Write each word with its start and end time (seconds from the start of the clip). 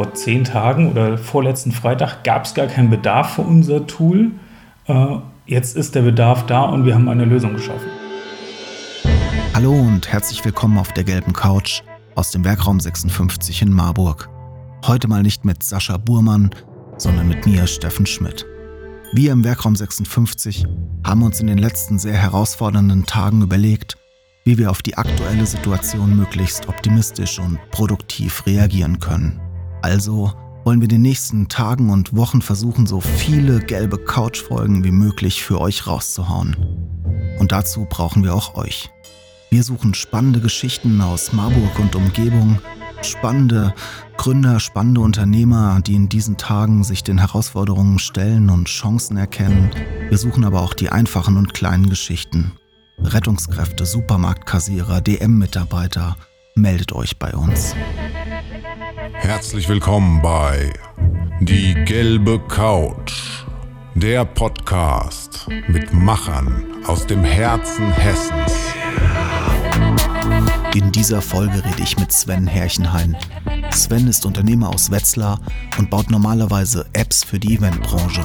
vor 0.00 0.14
zehn 0.14 0.44
Tagen 0.44 0.90
oder 0.90 1.18
vorletzten 1.18 1.72
Freitag 1.72 2.24
gab 2.24 2.46
es 2.46 2.54
gar 2.54 2.68
keinen 2.68 2.88
Bedarf 2.88 3.34
für 3.34 3.42
unser 3.42 3.86
Tool. 3.86 4.30
Äh, 4.86 5.16
jetzt 5.44 5.76
ist 5.76 5.94
der 5.94 6.00
Bedarf 6.00 6.46
da 6.46 6.62
und 6.62 6.86
wir 6.86 6.94
haben 6.94 7.06
eine 7.10 7.26
Lösung 7.26 7.52
geschaffen. 7.52 7.90
Hallo 9.52 9.74
und 9.74 10.10
herzlich 10.10 10.42
willkommen 10.42 10.78
auf 10.78 10.90
der 10.94 11.04
gelben 11.04 11.34
Couch 11.34 11.82
aus 12.14 12.30
dem 12.30 12.46
Werkraum 12.46 12.80
56 12.80 13.60
in 13.60 13.74
Marburg. 13.74 14.30
Heute 14.86 15.06
mal 15.06 15.22
nicht 15.22 15.44
mit 15.44 15.62
Sascha 15.62 15.98
Burmann, 15.98 16.48
sondern 16.96 17.28
mit 17.28 17.44
mir, 17.44 17.66
Steffen 17.66 18.06
Schmidt. 18.06 18.46
Wir 19.12 19.32
im 19.32 19.44
Werkraum 19.44 19.76
56 19.76 20.64
haben 21.04 21.22
uns 21.22 21.40
in 21.40 21.46
den 21.46 21.58
letzten 21.58 21.98
sehr 21.98 22.16
herausfordernden 22.16 23.04
Tagen 23.04 23.42
überlegt, 23.42 23.98
wie 24.46 24.56
wir 24.56 24.70
auf 24.70 24.80
die 24.80 24.96
aktuelle 24.96 25.44
Situation 25.44 26.16
möglichst 26.16 26.70
optimistisch 26.70 27.38
und 27.38 27.58
produktiv 27.70 28.46
reagieren 28.46 28.98
können. 28.98 29.42
Also 29.82 30.32
wollen 30.64 30.80
wir 30.80 30.84
in 30.84 30.90
den 30.90 31.02
nächsten 31.02 31.48
Tagen 31.48 31.90
und 31.90 32.14
Wochen 32.14 32.42
versuchen, 32.42 32.86
so 32.86 33.00
viele 33.00 33.60
gelbe 33.60 33.98
Couch-Folgen 33.98 34.84
wie 34.84 34.90
möglich 34.90 35.42
für 35.42 35.60
euch 35.60 35.86
rauszuhauen. 35.86 36.56
Und 37.38 37.52
dazu 37.52 37.86
brauchen 37.88 38.22
wir 38.22 38.34
auch 38.34 38.54
euch. 38.54 38.90
Wir 39.50 39.64
suchen 39.64 39.94
spannende 39.94 40.40
Geschichten 40.40 41.00
aus 41.00 41.32
Marburg 41.32 41.78
und 41.78 41.96
Umgebung, 41.96 42.60
spannende 43.02 43.74
Gründer, 44.16 44.60
spannende 44.60 45.00
Unternehmer, 45.00 45.80
die 45.80 45.94
in 45.94 46.08
diesen 46.08 46.36
Tagen 46.36 46.84
sich 46.84 47.02
den 47.02 47.18
Herausforderungen 47.18 47.98
stellen 47.98 48.50
und 48.50 48.68
Chancen 48.68 49.16
erkennen. 49.16 49.70
Wir 50.08 50.18
suchen 50.18 50.44
aber 50.44 50.60
auch 50.60 50.74
die 50.74 50.90
einfachen 50.90 51.36
und 51.36 51.54
kleinen 51.54 51.88
Geschichten. 51.88 52.52
Rettungskräfte, 53.02 53.86
Supermarktkassierer, 53.86 55.00
DM-Mitarbeiter, 55.00 56.16
meldet 56.54 56.92
euch 56.92 57.18
bei 57.18 57.32
uns. 57.32 57.74
Herzlich 59.22 59.68
willkommen 59.68 60.22
bei 60.22 60.72
Die 61.40 61.74
gelbe 61.84 62.40
Couch, 62.48 63.44
der 63.94 64.24
Podcast 64.24 65.46
mit 65.68 65.92
Machern 65.92 66.64
aus 66.86 67.06
dem 67.06 67.22
Herzen 67.22 67.92
Hessens. 67.92 68.52
In 70.74 70.90
dieser 70.90 71.20
Folge 71.20 71.62
rede 71.64 71.82
ich 71.82 71.98
mit 71.98 72.10
Sven 72.12 72.46
Herrchenhain. 72.46 73.16
Sven 73.70 74.08
ist 74.08 74.24
Unternehmer 74.24 74.70
aus 74.70 74.90
Wetzlar 74.90 75.38
und 75.78 75.90
baut 75.90 76.10
normalerweise 76.10 76.86
Apps 76.94 77.22
für 77.22 77.38
die 77.38 77.56
Eventbranche. 77.56 78.22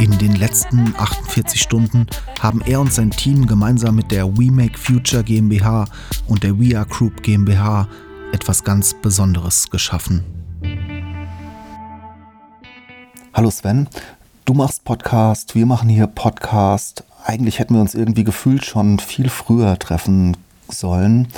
In 0.00 0.18
den 0.18 0.34
letzten 0.34 0.94
48 0.98 1.60
Stunden 1.60 2.06
haben 2.40 2.60
er 2.66 2.80
und 2.80 2.92
sein 2.92 3.12
Team 3.12 3.46
gemeinsam 3.46 3.94
mit 3.94 4.10
der 4.10 4.26
We 4.36 4.50
Make 4.50 4.78
Future 4.78 5.22
GmbH 5.22 5.86
und 6.26 6.42
der 6.42 6.58
We 6.58 6.76
Are 6.76 6.86
Group 6.86 7.22
GmbH 7.22 7.88
etwas 8.34 8.64
ganz 8.64 8.94
Besonderes 8.94 9.70
geschaffen. 9.70 10.24
Hallo 13.32 13.48
Sven, 13.48 13.88
du 14.44 14.54
machst 14.54 14.84
Podcast, 14.84 15.54
wir 15.54 15.66
machen 15.66 15.88
hier 15.88 16.08
Podcast. 16.08 17.04
Eigentlich 17.24 17.60
hätten 17.60 17.74
wir 17.74 17.80
uns 17.80 17.94
irgendwie 17.94 18.24
gefühlt 18.24 18.64
schon 18.64 18.98
viel 18.98 19.28
früher 19.28 19.78
treffen 19.78 20.36
sollen. 20.68 21.28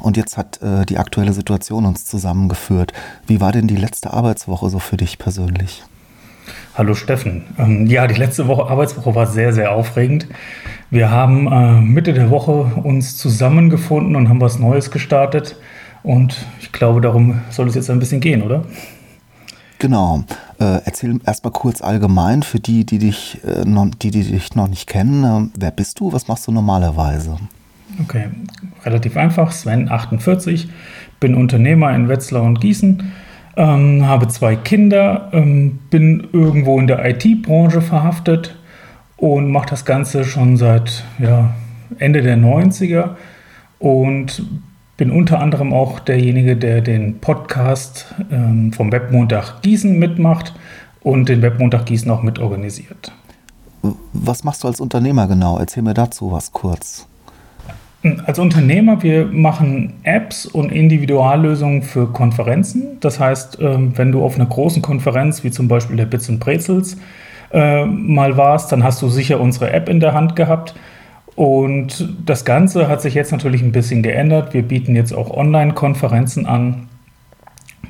Und 0.00 0.16
jetzt 0.16 0.36
hat 0.36 0.60
äh, 0.60 0.84
die 0.86 0.98
aktuelle 0.98 1.34
Situation 1.34 1.86
uns 1.86 2.04
zusammengeführt. 2.06 2.92
Wie 3.28 3.40
war 3.40 3.52
denn 3.52 3.68
die 3.68 3.76
letzte 3.76 4.12
Arbeitswoche 4.12 4.70
so 4.70 4.80
für 4.80 4.96
dich 4.96 5.18
persönlich? 5.18 5.84
Hallo 6.74 6.94
Steffen. 6.94 7.44
Ähm, 7.58 7.86
ja, 7.86 8.08
die 8.08 8.14
letzte 8.18 8.48
Woche 8.48 8.68
Arbeitswoche 8.68 9.14
war 9.14 9.28
sehr, 9.28 9.52
sehr 9.52 9.70
aufregend. 9.70 10.26
Wir 10.90 11.10
haben 11.10 11.46
äh, 11.46 11.80
Mitte 11.80 12.12
der 12.12 12.30
Woche 12.30 12.72
uns 12.82 13.16
zusammengefunden 13.16 14.16
und 14.16 14.28
haben 14.28 14.40
was 14.40 14.58
Neues 14.58 14.90
gestartet. 14.90 15.54
Und 16.02 16.46
ich 16.60 16.72
glaube, 16.72 17.00
darum 17.00 17.40
soll 17.50 17.68
es 17.68 17.74
jetzt 17.74 17.90
ein 17.90 17.98
bisschen 17.98 18.20
gehen, 18.20 18.42
oder? 18.42 18.64
Genau. 19.78 20.24
Äh, 20.58 20.80
erzähl 20.84 21.18
erstmal 21.24 21.52
kurz 21.52 21.80
allgemein 21.80 22.42
für 22.42 22.60
die, 22.60 22.84
die 22.84 22.98
dich, 22.98 23.40
äh, 23.44 23.64
noch, 23.64 23.88
die, 23.90 24.10
die 24.10 24.22
dich 24.22 24.54
noch 24.54 24.68
nicht 24.68 24.86
kennen. 24.86 25.24
Äh, 25.24 25.58
wer 25.58 25.70
bist 25.70 25.98
du? 26.00 26.12
Was 26.12 26.28
machst 26.28 26.46
du 26.46 26.52
normalerweise? 26.52 27.38
Okay, 28.02 28.28
relativ 28.84 29.16
einfach. 29.16 29.52
Sven, 29.52 29.90
48, 29.90 30.68
bin 31.18 31.34
Unternehmer 31.34 31.94
in 31.94 32.08
Wetzlar 32.08 32.42
und 32.42 32.60
Gießen, 32.60 33.10
ähm, 33.56 34.06
habe 34.06 34.28
zwei 34.28 34.54
Kinder, 34.54 35.30
ähm, 35.32 35.78
bin 35.90 36.28
irgendwo 36.32 36.78
in 36.78 36.86
der 36.86 37.04
IT-Branche 37.04 37.80
verhaftet 37.80 38.56
und 39.16 39.50
mache 39.50 39.70
das 39.70 39.84
Ganze 39.84 40.24
schon 40.24 40.56
seit 40.56 41.04
ja, 41.18 41.54
Ende 41.98 42.22
der 42.22 42.36
90er 42.36 43.16
und 43.78 44.42
bin 45.00 45.10
unter 45.10 45.40
anderem 45.40 45.72
auch 45.72 45.98
derjenige, 45.98 46.58
der 46.58 46.82
den 46.82 47.20
Podcast 47.20 48.14
ähm, 48.30 48.70
vom 48.70 48.92
Webmontag 48.92 49.62
Gießen 49.62 49.98
mitmacht 49.98 50.54
und 51.00 51.30
den 51.30 51.40
Webmontag 51.40 51.86
Gießen 51.86 52.10
auch 52.10 52.22
mitorganisiert. 52.22 53.10
Was 54.12 54.44
machst 54.44 54.62
du 54.62 54.68
als 54.68 54.78
Unternehmer 54.78 55.26
genau? 55.26 55.56
Erzähl 55.56 55.82
mir 55.82 55.94
dazu 55.94 56.32
was 56.32 56.52
kurz. 56.52 57.06
Als 58.26 58.38
Unternehmer, 58.38 59.02
wir 59.02 59.24
machen 59.24 59.94
Apps 60.02 60.44
und 60.44 60.70
Individuallösungen 60.70 61.82
für 61.82 62.08
Konferenzen. 62.08 62.98
Das 63.00 63.18
heißt, 63.18 63.56
ähm, 63.58 63.96
wenn 63.96 64.12
du 64.12 64.22
auf 64.22 64.34
einer 64.34 64.44
großen 64.44 64.82
Konferenz 64.82 65.42
wie 65.44 65.50
zum 65.50 65.66
Beispiel 65.66 65.96
der 65.96 66.04
Bits 66.04 66.28
und 66.28 66.40
Brezels 66.40 66.98
äh, 67.54 67.86
mal 67.86 68.36
warst, 68.36 68.70
dann 68.70 68.84
hast 68.84 69.00
du 69.00 69.08
sicher 69.08 69.40
unsere 69.40 69.72
App 69.72 69.88
in 69.88 69.98
der 69.98 70.12
Hand 70.12 70.36
gehabt. 70.36 70.74
Und 71.40 72.06
das 72.26 72.44
Ganze 72.44 72.86
hat 72.86 73.00
sich 73.00 73.14
jetzt 73.14 73.32
natürlich 73.32 73.62
ein 73.62 73.72
bisschen 73.72 74.02
geändert. 74.02 74.52
Wir 74.52 74.60
bieten 74.60 74.94
jetzt 74.94 75.14
auch 75.14 75.30
Online-Konferenzen 75.30 76.44
an. 76.44 76.90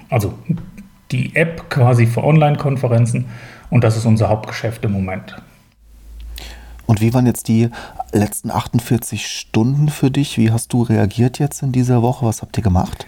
Also 0.09 0.35
die 1.11 1.35
App 1.35 1.69
quasi 1.69 2.07
für 2.07 2.23
Online-Konferenzen. 2.23 3.25
Und 3.69 3.83
das 3.83 3.97
ist 3.97 4.07
unser 4.07 4.29
Hauptgeschäft 4.29 4.85
im 4.85 4.93
Moment. 4.93 5.43
Und 6.87 7.01
wie 7.01 7.13
waren 7.13 7.27
jetzt 7.27 7.49
die 7.49 7.71
letzten 8.13 8.53
48 8.53 9.27
Stunden 9.27 9.89
für 9.89 10.13
dich? 10.13 10.39
Wie 10.39 10.53
hast 10.53 10.73
du 10.73 10.83
reagiert 10.83 11.41
jetzt 11.41 11.61
in 11.65 11.73
dieser 11.73 12.03
Woche? 12.03 12.27
Was 12.27 12.43
habt 12.43 12.57
ihr 12.57 12.63
gemacht? 12.63 13.05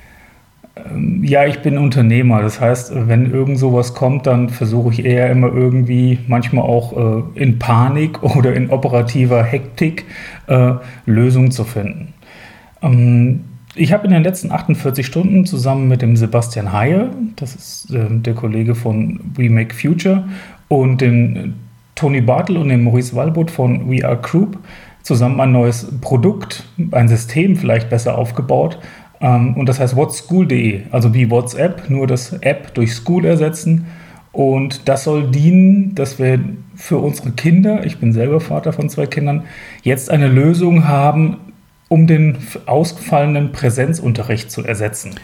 Ähm, 0.90 1.22
ja, 1.24 1.46
ich 1.46 1.60
bin 1.60 1.78
Unternehmer. 1.78 2.42
Das 2.42 2.60
heißt, 2.60 2.92
wenn 3.08 3.30
irgend 3.32 3.58
sowas 3.58 3.94
kommt, 3.94 4.26
dann 4.26 4.48
versuche 4.48 4.92
ich 4.92 5.04
eher 5.04 5.30
immer 5.30 5.52
irgendwie, 5.52 6.18
manchmal 6.26 6.64
auch 6.64 6.96
äh, 7.36 7.40
in 7.40 7.58
Panik 7.58 8.22
oder 8.36 8.54
in 8.54 8.70
operativer 8.70 9.42
Hektik, 9.42 10.04
äh, 10.46 10.74
Lösungen 11.06 11.50
zu 11.50 11.64
finden. 11.64 12.14
Ähm, 12.82 13.44
ich 13.74 13.92
habe 13.92 14.06
in 14.06 14.12
den 14.12 14.22
letzten 14.22 14.52
48 14.52 15.06
Stunden 15.06 15.46
zusammen 15.46 15.88
mit 15.88 16.02
dem 16.02 16.16
Sebastian 16.16 16.72
Haye, 16.72 17.08
das 17.36 17.54
ist 17.54 17.90
äh, 17.90 18.06
der 18.10 18.34
Kollege 18.34 18.74
von 18.74 19.20
We 19.34 19.48
Make 19.48 19.74
Future, 19.74 20.24
und 20.68 21.00
den 21.00 21.54
Tony 21.94 22.20
Bartel 22.20 22.56
und 22.56 22.68
dem 22.68 22.84
Maurice 22.84 23.14
Walbot 23.14 23.50
von 23.50 23.90
We 23.90 24.04
Are 24.04 24.16
Group 24.16 24.58
zusammen 25.02 25.40
ein 25.40 25.52
neues 25.52 25.86
Produkt, 26.00 26.64
ein 26.92 27.08
System 27.08 27.56
vielleicht 27.56 27.90
besser 27.90 28.16
aufgebaut. 28.16 28.78
Ähm, 29.22 29.54
und 29.54 29.68
das 29.68 29.80
heißt 29.80 29.96
whatschool.de, 29.96 30.82
also 30.90 31.14
wie 31.14 31.30
WhatsApp, 31.30 31.88
nur 31.88 32.06
das 32.06 32.32
App 32.34 32.74
durch 32.74 32.94
School 32.94 33.24
ersetzen. 33.24 33.86
Und 34.32 34.88
das 34.88 35.04
soll 35.04 35.30
dienen, 35.30 35.94
dass 35.94 36.18
wir 36.18 36.40
für 36.74 36.98
unsere 36.98 37.30
Kinder, 37.32 37.86
ich 37.86 37.98
bin 37.98 38.12
selber 38.12 38.40
Vater 38.40 38.72
von 38.72 38.88
zwei 38.88 39.06
Kindern, 39.06 39.44
jetzt 39.82 40.10
eine 40.10 40.26
Lösung 40.26 40.88
haben, 40.88 41.36
um 41.88 42.06
den 42.06 42.38
ausgefallenen 42.66 43.52
Präsenzunterricht 43.52 44.50
zu 44.50 44.64
ersetzen. 44.64 45.14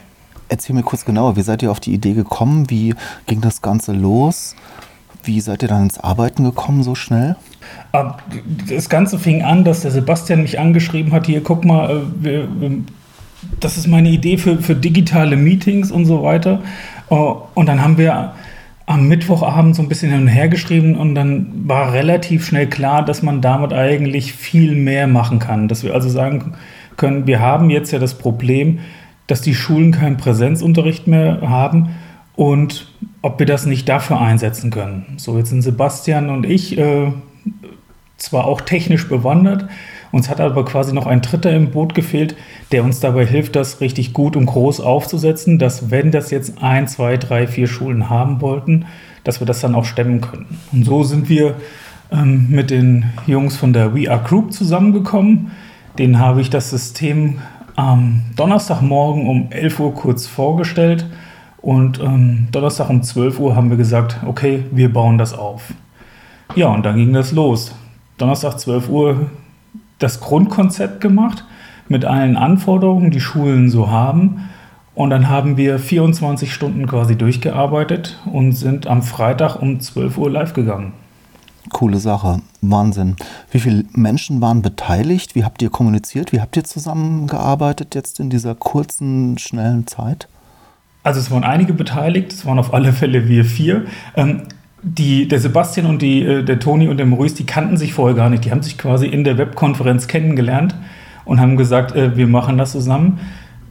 Erzähl 0.50 0.74
mir 0.74 0.82
kurz 0.82 1.04
genauer, 1.04 1.36
wie 1.36 1.42
seid 1.42 1.62
ihr 1.62 1.70
auf 1.70 1.80
die 1.80 1.92
Idee 1.92 2.12
gekommen? 2.12 2.70
Wie 2.70 2.94
ging 3.26 3.40
das 3.40 3.62
Ganze 3.62 3.92
los? 3.92 4.54
Wie 5.24 5.40
seid 5.40 5.62
ihr 5.62 5.68
dann 5.68 5.84
ins 5.84 5.98
Arbeiten 5.98 6.44
gekommen 6.44 6.82
so 6.82 6.94
schnell? 6.94 7.36
Ah, 7.92 8.16
das 8.68 8.88
Ganze 8.88 9.18
fing 9.18 9.42
an, 9.42 9.64
dass 9.64 9.80
der 9.80 9.90
Sebastian 9.90 10.42
mich 10.42 10.58
angeschrieben 10.58 11.12
hat, 11.12 11.26
hier 11.26 11.42
guck 11.42 11.64
mal, 11.64 11.90
äh, 11.90 12.00
wir, 12.20 12.48
das 13.60 13.76
ist 13.76 13.86
meine 13.86 14.10
Idee 14.10 14.38
für, 14.38 14.58
für 14.58 14.74
digitale 14.74 15.36
Meetings 15.36 15.90
und 15.90 16.06
so 16.06 16.22
weiter. 16.22 16.60
Äh, 17.10 17.14
und 17.14 17.66
dann 17.66 17.82
haben 17.82 17.98
wir 17.98 18.34
am 18.86 19.06
Mittwochabend 19.06 19.76
so 19.76 19.82
ein 19.82 19.88
bisschen 19.88 20.10
hin 20.10 20.22
und 20.22 20.28
her 20.28 20.48
geschrieben 20.48 20.96
und 20.96 21.14
dann 21.14 21.68
war 21.68 21.92
relativ 21.92 22.46
schnell 22.46 22.68
klar, 22.68 23.04
dass 23.04 23.22
man 23.22 23.42
damit 23.42 23.74
eigentlich 23.74 24.32
viel 24.32 24.74
mehr 24.74 25.06
machen 25.06 25.38
kann. 25.38 25.68
Dass 25.68 25.84
wir 25.84 25.92
also 25.92 26.08
sagen 26.08 26.54
können, 26.96 27.26
wir 27.26 27.40
haben 27.40 27.68
jetzt 27.68 27.90
ja 27.92 27.98
das 27.98 28.14
Problem, 28.16 28.78
dass 29.26 29.42
die 29.42 29.54
Schulen 29.54 29.92
keinen 29.92 30.16
Präsenzunterricht 30.16 31.06
mehr 31.06 31.42
haben 31.42 31.90
und 32.34 32.90
ob 33.20 33.38
wir 33.38 33.46
das 33.46 33.66
nicht 33.66 33.88
dafür 33.90 34.22
einsetzen 34.22 34.70
können. 34.70 35.04
So, 35.18 35.36
jetzt 35.36 35.50
sind 35.50 35.60
Sebastian 35.60 36.30
und 36.30 36.46
ich 36.46 36.78
äh, 36.78 37.12
zwar 38.16 38.46
auch 38.46 38.62
technisch 38.62 39.06
bewandert, 39.06 39.66
uns 40.10 40.28
hat 40.28 40.40
aber 40.40 40.64
quasi 40.64 40.94
noch 40.94 41.06
ein 41.06 41.20
Dritter 41.22 41.50
im 41.50 41.70
Boot 41.70 41.94
gefehlt, 41.94 42.34
der 42.72 42.84
uns 42.84 43.00
dabei 43.00 43.26
hilft, 43.26 43.56
das 43.56 43.80
richtig 43.80 44.12
gut 44.12 44.36
und 44.36 44.46
groß 44.46 44.80
aufzusetzen, 44.80 45.58
dass 45.58 45.90
wenn 45.90 46.10
das 46.10 46.30
jetzt 46.30 46.62
ein, 46.62 46.88
zwei, 46.88 47.16
drei, 47.16 47.46
vier 47.46 47.66
Schulen 47.66 48.08
haben 48.08 48.40
wollten, 48.40 48.86
dass 49.24 49.40
wir 49.40 49.46
das 49.46 49.60
dann 49.60 49.74
auch 49.74 49.84
stemmen 49.84 50.20
können. 50.20 50.46
Und 50.72 50.84
so 50.84 51.02
sind 51.02 51.28
wir 51.28 51.56
ähm, 52.10 52.46
mit 52.50 52.70
den 52.70 53.06
Jungs 53.26 53.56
von 53.56 53.72
der 53.72 53.94
We 53.94 54.10
Are 54.10 54.22
Group 54.22 54.52
zusammengekommen. 54.52 55.50
Denen 55.98 56.18
habe 56.18 56.40
ich 56.40 56.48
das 56.48 56.70
System 56.70 57.38
am 57.76 58.22
Donnerstagmorgen 58.36 59.28
um 59.28 59.48
11 59.50 59.80
Uhr 59.80 59.94
kurz 59.94 60.26
vorgestellt 60.26 61.06
Und 61.60 62.00
ähm, 62.00 62.48
Donnerstag 62.52 62.88
um 62.88 63.02
12 63.02 63.38
Uhr 63.40 63.56
haben 63.56 63.70
wir 63.70 63.76
gesagt, 63.76 64.18
okay, 64.26 64.64
wir 64.70 64.92
bauen 64.92 65.18
das 65.18 65.34
auf. 65.34 65.74
Ja, 66.54 66.68
und 66.68 66.86
dann 66.86 66.96
ging 66.96 67.12
das 67.12 67.32
los. 67.32 67.74
Donnerstag 68.16 68.58
12 68.58 68.88
Uhr 68.88 69.30
das 69.98 70.20
Grundkonzept 70.20 71.00
gemacht 71.00 71.44
mit 71.88 72.04
allen 72.04 72.36
Anforderungen, 72.36 73.10
die 73.10 73.20
Schulen 73.20 73.70
so 73.70 73.90
haben. 73.90 74.48
Und 74.94 75.10
dann 75.10 75.28
haben 75.28 75.56
wir 75.56 75.78
24 75.78 76.52
Stunden 76.52 76.86
quasi 76.86 77.16
durchgearbeitet 77.16 78.18
und 78.26 78.52
sind 78.52 78.86
am 78.86 79.02
Freitag 79.02 79.56
um 79.62 79.80
12 79.80 80.18
Uhr 80.18 80.30
live 80.30 80.54
gegangen. 80.54 80.92
Coole 81.70 81.98
Sache, 81.98 82.40
Wahnsinn. 82.62 83.16
Wie 83.50 83.60
viele 83.60 83.84
Menschen 83.92 84.40
waren 84.40 84.62
beteiligt? 84.62 85.34
Wie 85.34 85.44
habt 85.44 85.62
ihr 85.62 85.70
kommuniziert? 85.70 86.32
Wie 86.32 86.40
habt 86.40 86.56
ihr 86.56 86.64
zusammengearbeitet 86.64 87.94
jetzt 87.94 88.20
in 88.20 88.30
dieser 88.30 88.54
kurzen, 88.54 89.38
schnellen 89.38 89.86
Zeit? 89.86 90.28
Also 91.02 91.20
es 91.20 91.30
waren 91.30 91.44
einige 91.44 91.74
beteiligt, 91.74 92.32
es 92.32 92.44
waren 92.44 92.58
auf 92.58 92.74
alle 92.74 92.92
Fälle 92.92 93.28
wir 93.28 93.44
vier. 93.44 93.86
Ähm, 94.16 94.42
die, 94.82 95.28
der 95.28 95.40
Sebastian 95.40 95.86
und 95.86 96.02
die, 96.02 96.22
äh, 96.24 96.42
der 96.44 96.58
Toni 96.58 96.88
und 96.88 96.98
der 96.98 97.06
Maurice, 97.06 97.36
die 97.36 97.46
kannten 97.46 97.76
sich 97.76 97.94
vorher 97.94 98.16
gar 98.16 98.30
nicht. 98.30 98.44
Die 98.44 98.50
haben 98.50 98.62
sich 98.62 98.78
quasi 98.78 99.06
in 99.06 99.24
der 99.24 99.38
Webkonferenz 99.38 100.06
kennengelernt 100.06 100.74
und 101.24 101.40
haben 101.40 101.56
gesagt, 101.56 101.94
äh, 101.94 102.16
wir 102.16 102.26
machen 102.26 102.58
das 102.58 102.72
zusammen. 102.72 103.20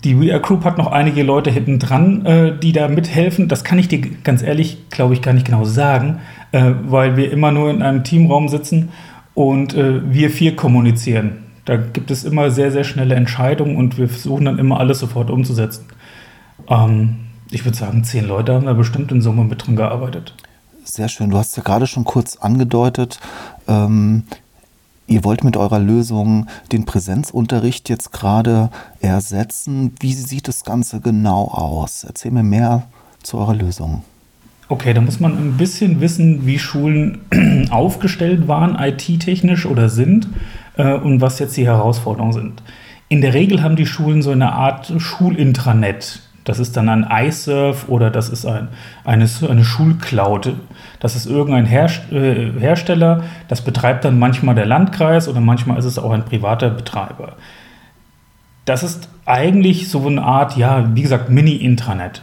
Die 0.04 0.19
We 0.19 0.31
Are 0.31 0.42
Group 0.42 0.63
hat 0.63 0.77
noch 0.77 0.92
einige 0.92 1.24
Leute 1.24 1.50
hinten 1.50 1.80
dran, 1.80 2.25
äh, 2.25 2.57
die 2.57 2.71
da 2.71 2.88
mithelfen. 2.88 3.48
Das 3.48 3.63
kann 3.63 3.80
ich 3.80 3.88
dir 3.88 4.01
ganz 4.24 4.44
ehrlich, 4.44 4.89
glaube 4.89 5.13
ich, 5.13 5.21
gar 5.21 5.33
nicht 5.33 5.45
genau 5.45 5.65
sagen, 5.65 6.19
äh, 6.51 6.71
weil 6.86 7.18
wir 7.18 7.31
immer 7.31 7.51
nur 7.51 7.71
in 7.71 7.81
einem 7.81 8.03
Teamraum 8.03 8.48
sitzen 8.48 8.89
und 9.33 9.74
äh, 9.75 10.01
wir 10.12 10.30
vier 10.30 10.56
kommunizieren. 10.56 11.44
Da 11.65 11.77
gibt 11.77 12.12
es 12.12 12.24
immer 12.24 12.51
sehr, 12.51 12.71
sehr 12.71 12.83
schnelle 12.83 13.15
Entscheidungen 13.15 13.75
und 13.75 13.98
wir 13.98 14.07
versuchen 14.07 14.45
dann 14.45 14.60
immer 14.60 14.80
alles 14.80 15.00
sofort 15.00 15.30
umzusetzen. 15.30 15.86
Ähm, 16.69 17.15
ich 17.51 17.65
würde 17.65 17.77
sagen, 17.77 18.03
zehn 18.03 18.27
Leute 18.27 18.53
haben 18.53 18.65
da 18.65 18.74
bestimmt 18.74 19.12
in 19.12 19.21
Summe 19.21 19.44
mit 19.44 19.65
drin 19.65 19.75
gearbeitet. 19.75 20.33
Sehr 20.98 21.10
schön. 21.10 21.30
Du 21.30 21.38
hast 21.38 21.56
ja 21.56 21.62
gerade 21.62 21.86
schon 21.86 22.06
kurz 22.06 22.38
angedeutet, 22.38 23.20
ähm, 23.68 24.24
ihr 25.06 25.24
wollt 25.24 25.44
mit 25.44 25.56
eurer 25.56 25.78
Lösung 25.78 26.48
den 26.72 26.86
Präsenzunterricht 26.86 27.88
jetzt 27.88 28.12
gerade 28.12 28.72
ersetzen. 29.00 29.94
Wie 30.00 30.14
sieht 30.14 30.48
das 30.48 30.64
Ganze 30.64 31.00
genau 31.00 31.50
aus? 31.50 32.04
Erzähl 32.04 32.32
mir 32.32 32.42
mehr 32.42 32.88
zu 33.22 33.38
eurer 33.38 33.54
Lösung. 33.54 34.02
Okay, 34.70 34.92
da 34.96 35.02
muss 35.02 35.20
man 35.20 35.34
ein 35.34 35.58
bisschen 35.58 36.02
wissen, 36.02 36.48
wie 36.48 36.58
Schulen 36.58 37.20
aufgestellt 37.70 38.48
waren, 38.48 38.76
IT-technisch 38.80 39.68
oder 39.68 39.90
sind 39.90 40.28
äh, 40.78 40.96
und 40.96 41.22
was 41.22 41.38
jetzt 41.38 41.58
die 41.58 41.68
Herausforderungen 41.68 42.34
sind. 42.34 42.64
In 43.08 43.22
der 43.22 43.36
Regel 43.36 43.62
haben 43.62 43.76
die 43.76 43.86
Schulen 43.86 44.24
so 44.24 44.32
eine 44.32 44.54
Art 44.54 44.92
Schulintranet. 44.98 46.26
Das 46.48 46.60
ist 46.60 46.78
dann 46.78 46.88
ein 46.88 47.06
iSurf 47.28 47.90
oder 47.90 48.10
das 48.10 48.30
ist 48.30 48.46
ein, 48.46 48.70
eine, 49.04 49.28
eine 49.50 49.66
Schulcloud. 49.66 50.54
Das 51.02 51.18
ist 51.18 51.26
irgendein 51.26 51.66
Herst 51.66 52.10
äh, 52.10 52.54
Hersteller, 52.58 53.24
das 53.50 53.60
betreibt 53.60 54.06
dann 54.06 54.18
manchmal 54.18 54.56
der 54.56 54.66
Landkreis 54.66 55.28
oder 55.28 55.42
manchmal 55.42 55.78
ist 55.78 55.84
es 55.84 56.00
auch 56.00 56.12
ein 56.12 56.24
privater 56.24 56.70
Betreiber. 56.70 57.34
Das 58.64 58.82
ist 58.82 59.10
eigentlich 59.26 59.90
so 59.90 60.08
eine 60.08 60.24
Art, 60.24 60.56
ja, 60.56 60.96
wie 60.96 61.02
gesagt, 61.02 61.30
Mini-Intranet. 61.30 62.22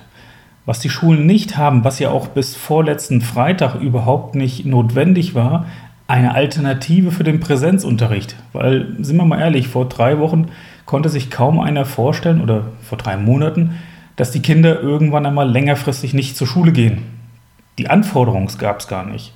Was 0.65 0.81
die 0.81 0.89
Schulen 0.89 1.27
nicht 1.27 1.59
haben, 1.59 1.85
was 1.85 1.99
ja 1.99 2.09
auch 2.09 2.29
bis 2.29 2.57
vorletzten 2.57 3.21
Freitag 3.21 3.75
überhaupt 3.75 4.37
nicht 4.37 4.65
notwendig 4.65 5.35
war, 5.35 5.67
eine 6.07 6.35
Alternative 6.35 7.11
für 7.11 7.25
den 7.25 7.41
Präsenzunterricht. 7.41 8.37
Weil, 8.55 8.97
sind 9.01 9.19
wir 9.19 9.27
mal 9.27 9.41
ehrlich, 9.41 9.69
vor 9.69 9.87
drei 9.87 10.19
Wochen 10.19 10.47
konnte 10.87 11.11
sich 11.11 11.31
kaum 11.31 11.61
einer 11.61 11.85
vorstellen 11.85 12.41
oder 12.41 12.63
vor 12.81 12.97
drei 12.97 13.19
Monaten, 13.19 13.75
dass 14.17 14.31
die 14.31 14.43
Kinder 14.43 14.81
irgendwann 14.81 15.27
einmal 15.27 15.51
längerfristig 15.51 16.15
nicht 16.15 16.37
zur 16.37 16.47
Schule 16.47 16.73
gehen. 16.73 17.03
Die 17.79 17.91
Anforderungen 17.91 18.49
gab 18.59 18.81
es 18.81 18.89
gar 18.89 19.05
nicht. 19.05 19.33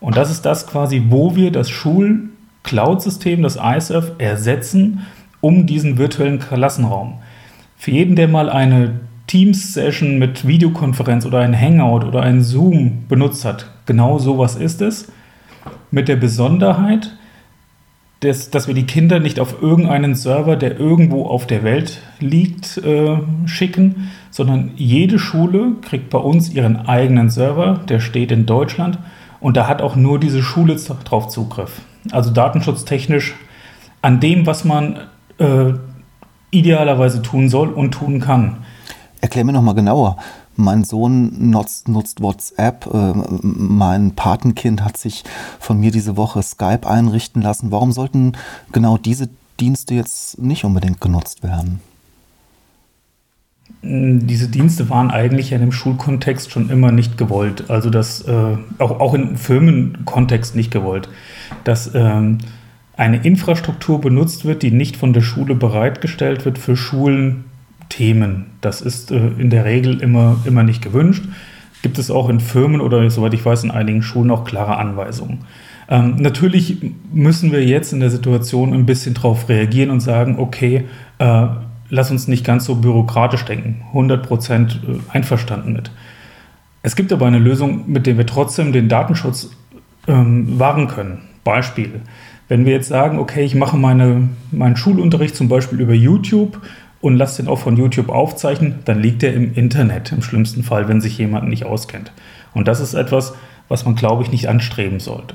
Und 0.00 0.16
das 0.16 0.30
ist 0.30 0.42
das 0.42 0.66
quasi, 0.66 1.04
wo 1.08 1.36
wir 1.36 1.50
das 1.50 1.70
Schul-Cloud-System, 1.70 3.42
das 3.42 3.56
ISF, 3.56 4.12
ersetzen, 4.18 5.06
um 5.40 5.66
diesen 5.66 5.98
virtuellen 5.98 6.38
Klassenraum. 6.38 7.18
Für 7.76 7.90
jeden, 7.90 8.16
der 8.16 8.28
mal 8.28 8.48
eine 8.48 9.00
Teams-Session 9.26 10.18
mit 10.18 10.46
Videokonferenz 10.46 11.26
oder 11.26 11.40
ein 11.40 11.58
Hangout 11.58 12.06
oder 12.06 12.22
ein 12.22 12.42
Zoom 12.42 13.04
benutzt 13.08 13.44
hat, 13.44 13.70
genau 13.86 14.18
sowas 14.18 14.56
ist 14.56 14.82
es. 14.82 15.10
Mit 15.90 16.08
der 16.08 16.16
Besonderheit, 16.16 17.16
dass, 18.22 18.50
dass 18.50 18.68
wir 18.68 18.74
die 18.74 18.86
Kinder 18.86 19.18
nicht 19.18 19.40
auf 19.40 19.60
irgendeinen 19.60 20.14
Server, 20.14 20.54
der 20.56 20.78
irgendwo 20.78 21.26
auf 21.26 21.46
der 21.46 21.64
Welt 21.64 22.00
liegt, 22.20 22.78
äh, 22.78 23.18
schicken, 23.46 24.10
sondern 24.30 24.70
jede 24.76 25.18
Schule 25.18 25.72
kriegt 25.82 26.08
bei 26.08 26.18
uns 26.18 26.52
ihren 26.52 26.86
eigenen 26.86 27.30
Server, 27.30 27.80
der 27.88 27.98
steht 27.98 28.30
in 28.30 28.46
Deutschland 28.46 28.98
und 29.40 29.56
da 29.56 29.66
hat 29.66 29.82
auch 29.82 29.96
nur 29.96 30.20
diese 30.20 30.42
Schule 30.42 30.76
drauf 31.04 31.28
Zugriff. 31.28 31.80
Also 32.12 32.30
datenschutztechnisch 32.30 33.34
an 34.02 34.20
dem, 34.20 34.46
was 34.46 34.64
man 34.64 35.00
äh, 35.38 35.72
idealerweise 36.52 37.22
tun 37.22 37.48
soll 37.48 37.70
und 37.70 37.90
tun 37.90 38.20
kann. 38.20 38.58
Erklär 39.22 39.44
mir 39.44 39.52
nochmal 39.52 39.76
genauer. 39.76 40.16
Mein 40.56 40.82
Sohn 40.82 41.50
nutzt, 41.50 41.88
nutzt 41.88 42.20
WhatsApp. 42.20 42.86
Äh, 42.92 43.12
mein 43.42 44.16
Patenkind 44.16 44.84
hat 44.84 44.96
sich 44.96 45.22
von 45.60 45.78
mir 45.78 45.92
diese 45.92 46.16
Woche 46.16 46.42
Skype 46.42 46.86
einrichten 46.86 47.40
lassen. 47.40 47.70
Warum 47.70 47.92
sollten 47.92 48.32
genau 48.72 48.98
diese 48.98 49.28
Dienste 49.60 49.94
jetzt 49.94 50.38
nicht 50.38 50.64
unbedingt 50.64 51.00
genutzt 51.00 51.44
werden? 51.44 51.80
Hm, 53.82 54.26
diese 54.26 54.48
Dienste 54.48 54.90
waren 54.90 55.12
eigentlich 55.12 55.52
in 55.52 55.60
dem 55.60 55.72
Schulkontext 55.72 56.50
schon 56.50 56.68
immer 56.68 56.90
nicht 56.90 57.16
gewollt. 57.16 57.70
Also 57.70 57.88
das 57.88 58.22
äh, 58.22 58.56
auch, 58.78 58.98
auch 58.98 59.14
im 59.14 59.36
Firmenkontext 59.36 60.56
nicht 60.56 60.72
gewollt. 60.72 61.08
Dass 61.62 61.94
ähm, 61.94 62.38
eine 62.96 63.24
Infrastruktur 63.24 64.00
benutzt 64.00 64.44
wird, 64.44 64.64
die 64.64 64.72
nicht 64.72 64.96
von 64.96 65.12
der 65.12 65.22
Schule 65.22 65.54
bereitgestellt 65.54 66.44
wird 66.44 66.58
für 66.58 66.76
Schulen, 66.76 67.44
Themen. 67.92 68.46
Das 68.62 68.80
ist 68.80 69.10
äh, 69.10 69.18
in 69.38 69.50
der 69.50 69.66
Regel 69.66 70.00
immer, 70.00 70.38
immer 70.46 70.62
nicht 70.62 70.80
gewünscht. 70.80 71.24
Gibt 71.82 71.98
es 71.98 72.10
auch 72.10 72.30
in 72.30 72.40
Firmen 72.40 72.80
oder 72.80 73.08
soweit 73.10 73.34
ich 73.34 73.44
weiß 73.44 73.64
in 73.64 73.70
einigen 73.70 74.02
Schulen 74.02 74.30
auch 74.30 74.44
klare 74.44 74.78
Anweisungen. 74.78 75.40
Ähm, 75.90 76.16
natürlich 76.16 76.78
müssen 77.12 77.52
wir 77.52 77.62
jetzt 77.62 77.92
in 77.92 78.00
der 78.00 78.08
Situation 78.08 78.72
ein 78.72 78.86
bisschen 78.86 79.12
darauf 79.12 79.46
reagieren 79.50 79.90
und 79.90 80.00
sagen, 80.00 80.38
okay, 80.38 80.84
äh, 81.18 81.46
lass 81.90 82.10
uns 82.10 82.28
nicht 82.28 82.46
ganz 82.46 82.64
so 82.64 82.76
bürokratisch 82.76 83.44
denken. 83.44 83.82
100 83.88 84.26
Prozent 84.26 84.80
äh, 84.88 85.14
einverstanden 85.14 85.74
mit. 85.74 85.90
Es 86.82 86.96
gibt 86.96 87.12
aber 87.12 87.26
eine 87.26 87.38
Lösung, 87.38 87.84
mit 87.92 88.06
der 88.06 88.16
wir 88.16 88.26
trotzdem 88.26 88.72
den 88.72 88.88
Datenschutz 88.88 89.50
ähm, 90.08 90.58
wahren 90.58 90.88
können. 90.88 91.18
Beispiel. 91.44 92.00
Wenn 92.48 92.64
wir 92.64 92.72
jetzt 92.72 92.88
sagen, 92.88 93.18
okay, 93.18 93.44
ich 93.44 93.54
mache 93.54 93.76
meine, 93.76 94.30
meinen 94.50 94.76
Schulunterricht 94.76 95.36
zum 95.36 95.48
Beispiel 95.48 95.80
über 95.80 95.92
YouTube 95.92 96.58
und 97.02 97.16
lass 97.16 97.36
den 97.36 97.48
auch 97.48 97.58
von 97.58 97.76
YouTube 97.76 98.08
aufzeichnen, 98.08 98.76
dann 98.86 99.00
liegt 99.00 99.22
er 99.22 99.34
im 99.34 99.52
Internet 99.52 100.12
im 100.12 100.22
schlimmsten 100.22 100.62
Fall, 100.62 100.88
wenn 100.88 101.02
sich 101.02 101.18
jemand 101.18 101.48
nicht 101.48 101.66
auskennt. 101.66 102.12
Und 102.54 102.68
das 102.68 102.80
ist 102.80 102.94
etwas, 102.94 103.34
was 103.68 103.84
man, 103.84 103.96
glaube 103.96 104.22
ich, 104.22 104.30
nicht 104.30 104.48
anstreben 104.48 105.00
sollte. 105.00 105.34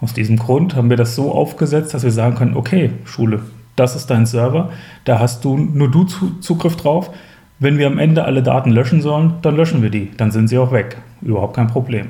Aus 0.00 0.14
diesem 0.14 0.36
Grund 0.36 0.76
haben 0.76 0.88
wir 0.88 0.96
das 0.96 1.14
so 1.14 1.32
aufgesetzt, 1.32 1.92
dass 1.92 2.04
wir 2.04 2.12
sagen 2.12 2.36
können, 2.36 2.56
okay, 2.56 2.90
Schule, 3.04 3.42
das 3.74 3.96
ist 3.96 4.06
dein 4.06 4.26
Server, 4.26 4.70
da 5.04 5.18
hast 5.18 5.44
du 5.44 5.56
nur 5.58 5.90
du 5.90 6.04
Zugriff 6.04 6.76
drauf. 6.76 7.10
Wenn 7.58 7.78
wir 7.78 7.86
am 7.86 7.98
Ende 7.98 8.24
alle 8.24 8.42
Daten 8.42 8.70
löschen 8.70 9.02
sollen, 9.02 9.34
dann 9.42 9.56
löschen 9.56 9.82
wir 9.82 9.90
die, 9.90 10.10
dann 10.16 10.30
sind 10.30 10.48
sie 10.48 10.58
auch 10.58 10.72
weg. 10.72 10.98
Überhaupt 11.20 11.56
kein 11.56 11.66
Problem. 11.66 12.08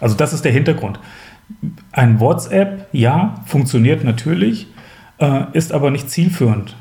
Also 0.00 0.16
das 0.16 0.32
ist 0.32 0.44
der 0.44 0.52
Hintergrund. 0.52 0.98
Ein 1.92 2.18
WhatsApp, 2.20 2.88
ja, 2.92 3.36
funktioniert 3.46 4.04
natürlich, 4.04 4.66
äh, 5.18 5.42
ist 5.52 5.72
aber 5.72 5.90
nicht 5.90 6.10
zielführend. 6.10 6.76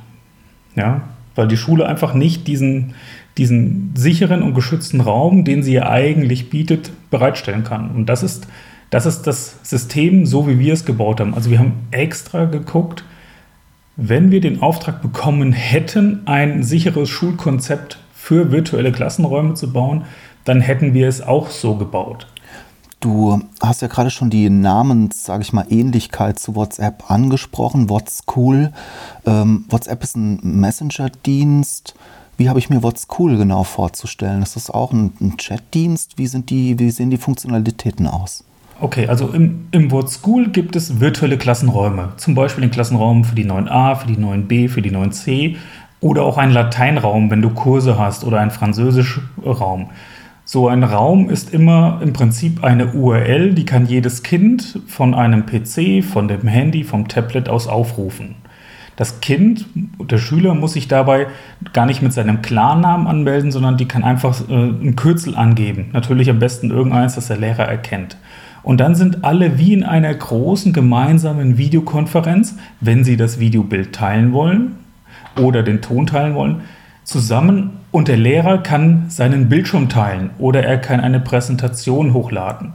Ja, 0.76 1.02
weil 1.38 1.48
die 1.48 1.58
Schule 1.58 1.86
einfach 1.86 2.14
nicht 2.14 2.48
diesen, 2.48 2.96
diesen 3.38 3.92
sicheren 3.96 4.42
und 4.42 4.54
geschützten 4.54 5.02
Raum, 5.02 5.44
den 5.44 5.64
sie 5.64 5.74
ja 5.74 5.90
eigentlich 5.90 6.50
bietet, 6.50 6.92
bereitstellen 7.10 7.64
kann. 7.64 7.92
Und 7.92 8.08
das 8.08 8.24
ist, 8.24 8.48
das 8.90 9.06
ist 9.06 9.24
das 9.24 9.58
System, 9.64 10.26
so 10.26 10.48
wie 10.48 10.60
wir 10.60 10.74
es 10.74 10.86
gebaut 10.86 11.20
haben. 11.20 11.34
Also 11.34 11.52
wir 11.52 11.60
haben 11.60 11.74
extra 11.92 12.46
geguckt, 12.46 13.04
wenn 13.96 14.32
wir 14.32 14.42
den 14.42 14.62
Auftrag 14.62 15.02
bekommen 15.02 15.54
hätten, 15.54 16.22
ein 16.26 16.64
sicheres 16.64 17.10
Schulkonzept 17.10 17.98
für 18.14 18.52
virtuelle 18.52 18.92
Klassenräume 18.92 19.56
zu 19.56 19.72
bauen, 19.74 20.06
dann 20.46 20.62
hätten 20.62 20.94
wir 20.94 21.08
es 21.08 21.22
auch 21.22 21.50
so 21.50 21.76
gebaut. 21.76 22.28
Du 23.00 23.42
hast 23.62 23.82
ja 23.82 23.88
gerade 23.88 24.10
schon 24.10 24.30
die 24.30 24.50
Namens, 24.50 25.24
sage 25.24 25.44
ich 25.44 25.54
mal, 25.54 25.66
Ähnlichkeit 25.70 26.40
zu 26.40 26.56
WhatsApp 26.56 27.12
angesprochen. 27.12 27.90
What's 27.90 28.24
cool? 28.36 28.72
Ähm, 29.26 29.66
WhatsApp 29.70 30.04
ist 30.04 30.18
ein 30.18 30.40
Messenger-Dienst. 30.42 31.94
Wie 32.38 32.50
habe 32.50 32.60
ich 32.60 32.70
mir 32.70 32.82
What's 32.82 33.08
cool 33.20 33.38
genau 33.38 33.64
vorzustellen? 33.64 34.42
Ist 34.42 34.56
das 34.56 34.72
auch 34.72 34.92
ein, 34.94 35.14
ein 35.22 35.38
Chat-Dienst? 35.38 36.18
Wie, 36.18 36.80
wie 36.80 36.90
sehen 36.90 37.10
die 37.12 37.18
Funktionalitäten 37.18 38.08
aus? 38.08 38.44
Okay, 38.80 39.08
also 39.08 39.30
im, 39.30 39.68
im 39.72 39.92
Word 39.92 40.10
School 40.10 40.50
gibt 40.50 40.76
es 40.76 41.00
virtuelle 41.00 41.38
Klassenräume. 41.38 42.14
Zum 42.18 42.36
Beispiel 42.36 42.62
den 42.62 42.70
Klassenraum 42.70 43.24
für 43.24 43.34
die 43.34 43.46
9a, 43.46 43.96
für 43.96 44.08
die 44.08 44.18
9b, 44.18 44.70
für 44.70 44.84
die 44.84 44.92
9c. 44.92 45.56
Oder 46.00 46.24
auch 46.24 46.38
ein 46.38 46.52
Lateinraum, 46.52 47.32
wenn 47.32 47.42
du 47.42 47.50
Kurse 47.50 47.98
hast 47.98 48.24
oder 48.24 48.40
ein 48.40 48.52
Französischraum. 48.52 49.90
So 50.50 50.70
ein 50.70 50.86
Raum 50.86 51.30
ist 51.30 51.54
immer 51.54 52.00
im 52.02 52.14
Prinzip 52.14 52.64
eine 52.64 52.94
URL, 52.94 53.54
die 53.54 53.66
kann 53.66 53.86
jedes 53.86 54.24
Kind 54.24 54.80
von 54.88 55.14
einem 55.14 55.46
PC, 55.46 56.02
von 56.02 56.30
dem 56.30 56.48
Handy, 56.48 56.86
vom 56.86 57.10
Tablet 57.10 57.50
aus 57.50 57.68
aufrufen. 57.68 58.36
Das 58.96 59.20
Kind, 59.20 59.66
der 60.00 60.18
Schüler 60.20 60.54
muss 60.54 60.72
sich 60.72 60.88
dabei 60.88 61.28
gar 61.74 61.86
nicht 61.86 62.02
mit 62.02 62.14
seinem 62.14 62.42
Klarnamen 62.42 63.08
anmelden, 63.08 63.52
sondern 63.52 63.76
die 63.76 63.90
kann 63.90 64.06
einfach 64.06 64.40
äh, 64.50 64.54
ein 64.54 64.96
Kürzel 64.96 65.36
angeben. 65.36 65.90
Natürlich 65.92 66.30
am 66.30 66.40
besten 66.40 66.72
irgendeins, 66.72 67.16
das 67.16 67.28
der 67.28 67.36
Lehrer 67.36 67.66
erkennt. 67.66 68.16
Und 68.64 68.78
dann 68.78 68.96
sind 68.96 69.26
alle 69.26 69.58
wie 69.60 69.74
in 69.74 69.84
einer 69.84 70.14
großen 70.14 70.72
gemeinsamen 70.72 71.58
Videokonferenz, 71.58 72.56
wenn 72.80 73.04
sie 73.04 73.18
das 73.18 73.38
Videobild 73.42 73.92
teilen 73.92 74.32
wollen 74.32 74.78
oder 75.38 75.62
den 75.62 75.82
Ton 75.82 76.08
teilen 76.08 76.36
wollen, 76.36 76.62
zusammen 77.04 77.72
und 77.98 78.08
der 78.08 78.18
Lehrer 78.18 78.60
kann 78.60 79.06
seinen 79.08 79.50
Bildschirm 79.50 79.90
teilen 79.90 80.30
oder 80.38 80.64
er 80.64 80.78
kann 80.78 81.00
eine 81.00 81.20
Präsentation 81.20 82.14
hochladen. 82.14 82.74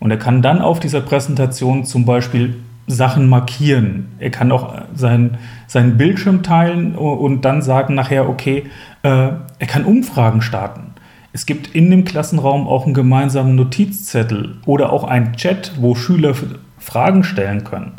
Und 0.00 0.10
er 0.10 0.16
kann 0.16 0.40
dann 0.40 0.62
auf 0.62 0.80
dieser 0.80 1.02
Präsentation 1.02 1.84
zum 1.84 2.06
Beispiel 2.06 2.56
Sachen 2.86 3.28
markieren. 3.28 4.06
Er 4.18 4.30
kann 4.30 4.50
auch 4.50 4.74
sein, 4.94 5.36
seinen 5.66 5.98
Bildschirm 5.98 6.42
teilen 6.42 6.94
und 6.94 7.44
dann 7.44 7.60
sagen 7.60 7.94
nachher, 7.94 8.26
okay, 8.26 8.64
äh, 9.02 9.08
er 9.58 9.66
kann 9.66 9.84
Umfragen 9.84 10.40
starten. 10.40 10.94
Es 11.34 11.44
gibt 11.44 11.74
in 11.74 11.90
dem 11.90 12.06
Klassenraum 12.06 12.66
auch 12.66 12.86
einen 12.86 12.94
gemeinsamen 12.94 13.56
Notizzettel 13.56 14.56
oder 14.64 14.94
auch 14.94 15.04
einen 15.04 15.34
Chat, 15.34 15.72
wo 15.78 15.94
Schüler 15.94 16.32
Fragen 16.78 17.22
stellen 17.22 17.64
können. 17.64 17.96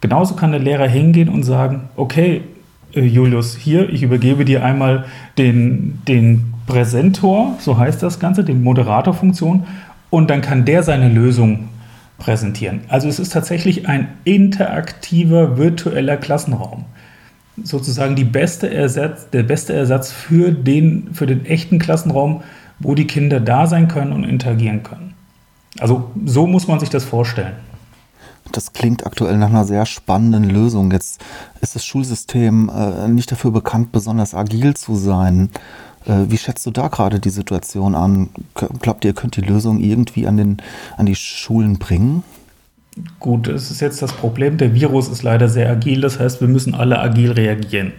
Genauso 0.00 0.34
kann 0.34 0.50
der 0.50 0.60
Lehrer 0.60 0.88
hingehen 0.88 1.28
und 1.28 1.44
sagen, 1.44 1.88
okay, 1.94 2.38
äh, 2.38 2.53
Julius, 2.94 3.56
hier, 3.56 3.88
ich 3.90 4.02
übergebe 4.02 4.44
dir 4.44 4.64
einmal 4.64 5.04
den, 5.38 6.00
den 6.06 6.54
Präsentor, 6.66 7.56
so 7.58 7.78
heißt 7.78 8.02
das 8.02 8.20
Ganze, 8.20 8.44
die 8.44 8.54
Moderatorfunktion, 8.54 9.64
und 10.10 10.30
dann 10.30 10.40
kann 10.40 10.64
der 10.64 10.82
seine 10.82 11.08
Lösung 11.08 11.68
präsentieren. 12.18 12.80
Also 12.88 13.08
es 13.08 13.18
ist 13.18 13.32
tatsächlich 13.32 13.88
ein 13.88 14.08
interaktiver 14.24 15.58
virtueller 15.58 16.16
Klassenraum. 16.16 16.84
Sozusagen 17.62 18.16
beste 18.24 18.72
Ersatz, 18.72 19.30
der 19.30 19.42
beste 19.42 19.74
Ersatz 19.74 20.12
für 20.12 20.52
den, 20.52 21.08
für 21.12 21.26
den 21.26 21.44
echten 21.46 21.78
Klassenraum, 21.78 22.42
wo 22.78 22.94
die 22.94 23.06
Kinder 23.06 23.40
da 23.40 23.66
sein 23.66 23.88
können 23.88 24.12
und 24.12 24.24
interagieren 24.24 24.82
können. 24.82 25.14
Also 25.78 26.10
so 26.24 26.46
muss 26.46 26.68
man 26.68 26.80
sich 26.80 26.90
das 26.90 27.04
vorstellen. 27.04 27.54
Das 28.52 28.72
klingt 28.72 29.06
aktuell 29.06 29.36
nach 29.38 29.48
einer 29.48 29.64
sehr 29.64 29.86
spannenden 29.86 30.44
Lösung. 30.44 30.90
Jetzt 30.92 31.20
ist 31.60 31.74
das 31.74 31.84
Schulsystem 31.84 32.70
äh, 32.74 33.08
nicht 33.08 33.32
dafür 33.32 33.50
bekannt, 33.50 33.92
besonders 33.92 34.34
agil 34.34 34.74
zu 34.74 34.96
sein. 34.96 35.50
Äh, 36.06 36.24
wie 36.28 36.38
schätzt 36.38 36.66
du 36.66 36.70
da 36.70 36.88
gerade 36.88 37.20
die 37.20 37.30
Situation 37.30 37.94
an? 37.94 38.28
Glaubt 38.80 39.04
ihr, 39.04 39.10
ihr 39.10 39.14
könnt 39.14 39.36
die 39.36 39.40
Lösung 39.40 39.80
irgendwie 39.80 40.26
an, 40.26 40.36
den, 40.36 40.56
an 40.96 41.06
die 41.06 41.16
Schulen 41.16 41.78
bringen? 41.78 42.22
Gut, 43.18 43.48
es 43.48 43.70
ist 43.72 43.80
jetzt 43.80 44.02
das 44.02 44.12
Problem, 44.12 44.56
der 44.56 44.74
Virus 44.74 45.08
ist 45.08 45.24
leider 45.24 45.48
sehr 45.48 45.68
agil, 45.68 46.00
das 46.00 46.20
heißt, 46.20 46.40
wir 46.40 46.46
müssen 46.46 46.76
alle 46.76 47.00
agil 47.00 47.32
reagieren. 47.32 47.92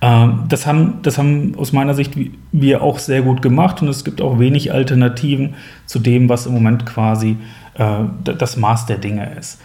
Ähm, 0.00 0.44
das, 0.48 0.66
haben, 0.66 1.00
das 1.02 1.18
haben 1.18 1.54
aus 1.56 1.72
meiner 1.72 1.92
Sicht 1.92 2.14
wir 2.52 2.82
auch 2.82 2.98
sehr 2.98 3.22
gut 3.22 3.42
gemacht 3.42 3.82
und 3.82 3.88
es 3.88 4.04
gibt 4.04 4.22
auch 4.22 4.38
wenig 4.38 4.72
Alternativen 4.72 5.54
zu 5.84 5.98
dem, 5.98 6.30
was 6.30 6.46
im 6.46 6.54
Moment 6.54 6.86
quasi 6.86 7.36
äh, 7.74 8.04
das 8.24 8.56
Maß 8.56 8.86
der 8.86 8.98
Dinge 8.98 9.34
ist. 9.38 9.60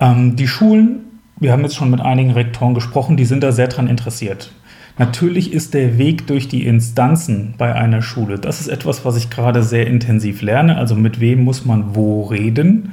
Ähm, 0.00 0.36
die 0.36 0.48
Schulen, 0.48 1.00
wir 1.38 1.52
haben 1.52 1.62
jetzt 1.62 1.76
schon 1.76 1.90
mit 1.90 2.00
einigen 2.00 2.30
Rektoren 2.32 2.74
gesprochen, 2.74 3.16
die 3.16 3.24
sind 3.24 3.42
da 3.42 3.52
sehr 3.52 3.68
dran 3.68 3.88
interessiert. 3.88 4.52
Natürlich 4.98 5.52
ist 5.52 5.74
der 5.74 5.98
Weg 5.98 6.26
durch 6.26 6.48
die 6.48 6.66
Instanzen 6.66 7.54
bei 7.58 7.74
einer 7.74 8.00
Schule, 8.00 8.38
das 8.38 8.60
ist 8.60 8.68
etwas, 8.68 9.04
was 9.04 9.16
ich 9.16 9.28
gerade 9.28 9.62
sehr 9.62 9.86
intensiv 9.86 10.40
lerne. 10.40 10.78
Also 10.78 10.94
mit 10.94 11.20
wem 11.20 11.44
muss 11.44 11.66
man 11.66 11.94
wo 11.94 12.22
reden? 12.22 12.92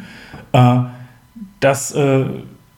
Äh, 0.52 0.80
das, 1.62 1.94
äh, 1.94 2.26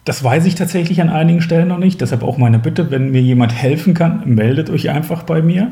das 0.04 0.24
weiß 0.24 0.46
ich 0.46 0.54
tatsächlich 0.54 1.02
an 1.02 1.10
einigen 1.10 1.42
Stellen 1.42 1.70
noch 1.70 1.80
nicht. 1.80 2.02
Deshalb 2.02 2.22
auch 2.22 2.38
meine 2.38 2.60
Bitte, 2.60 2.92
wenn 2.92 3.10
mir 3.10 3.22
jemand 3.22 3.54
helfen 3.54 3.96
kann, 3.96 4.22
meldet 4.26 4.70
euch 4.70 4.92
einfach 4.92 5.24
bei 5.24 5.42
mir. 5.42 5.72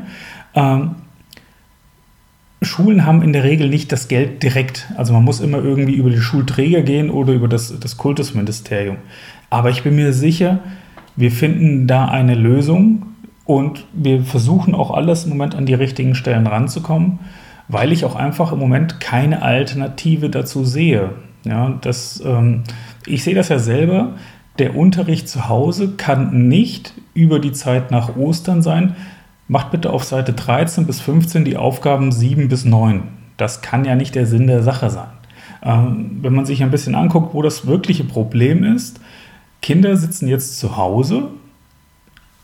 Ähm, 0.54 0.96
Schulen 2.64 3.04
haben 3.06 3.22
in 3.22 3.32
der 3.32 3.44
Regel 3.44 3.68
nicht 3.68 3.92
das 3.92 4.08
Geld 4.08 4.42
direkt. 4.42 4.90
Also 4.96 5.12
man 5.12 5.24
muss 5.24 5.40
immer 5.40 5.58
irgendwie 5.58 5.94
über 5.94 6.10
die 6.10 6.20
Schulträger 6.20 6.82
gehen 6.82 7.10
oder 7.10 7.32
über 7.32 7.48
das, 7.48 7.78
das 7.78 7.96
Kultusministerium. 7.96 8.96
Aber 9.50 9.70
ich 9.70 9.82
bin 9.82 9.96
mir 9.96 10.12
sicher, 10.12 10.60
wir 11.16 11.30
finden 11.30 11.86
da 11.86 12.06
eine 12.06 12.34
Lösung, 12.34 13.14
und 13.44 13.86
wir 13.92 14.22
versuchen 14.22 14.74
auch 14.74 14.90
alles 14.90 15.24
im 15.24 15.30
Moment 15.30 15.54
an 15.54 15.66
die 15.66 15.74
richtigen 15.74 16.14
Stellen 16.14 16.46
ranzukommen, 16.46 17.18
weil 17.68 17.92
ich 17.92 18.04
auch 18.04 18.14
einfach 18.14 18.52
im 18.52 18.58
Moment 18.58 19.00
keine 19.00 19.42
Alternative 19.42 20.30
dazu 20.30 20.64
sehe. 20.64 21.10
Ja, 21.44 21.78
das, 21.82 22.22
ähm, 22.24 22.62
ich 23.06 23.22
sehe 23.22 23.34
das 23.34 23.50
ja 23.50 23.58
selber. 23.58 24.14
Der 24.58 24.76
Unterricht 24.76 25.28
zu 25.28 25.48
Hause 25.48 25.94
kann 25.96 26.48
nicht 26.48 26.94
über 27.12 27.38
die 27.38 27.52
Zeit 27.52 27.90
nach 27.90 28.16
Ostern 28.16 28.62
sein. 28.62 28.96
Macht 29.46 29.70
bitte 29.70 29.90
auf 29.90 30.04
Seite 30.04 30.32
13 30.32 30.86
bis 30.86 31.00
15 31.00 31.44
die 31.44 31.56
Aufgaben 31.56 32.12
7 32.12 32.48
bis 32.48 32.64
9. 32.64 33.02
Das 33.36 33.62
kann 33.62 33.84
ja 33.84 33.94
nicht 33.94 34.14
der 34.14 34.26
Sinn 34.26 34.46
der 34.46 34.62
Sache 34.62 34.90
sein. 34.90 35.08
Ähm, 35.62 36.18
wenn 36.22 36.34
man 36.34 36.46
sich 36.46 36.62
ein 36.62 36.70
bisschen 36.70 36.94
anguckt, 36.94 37.34
wo 37.34 37.42
das 37.42 37.66
wirkliche 37.66 38.04
Problem 38.04 38.64
ist, 38.64 39.00
Kinder 39.60 39.96
sitzen 39.96 40.28
jetzt 40.28 40.58
zu 40.58 40.76
Hause 40.76 41.28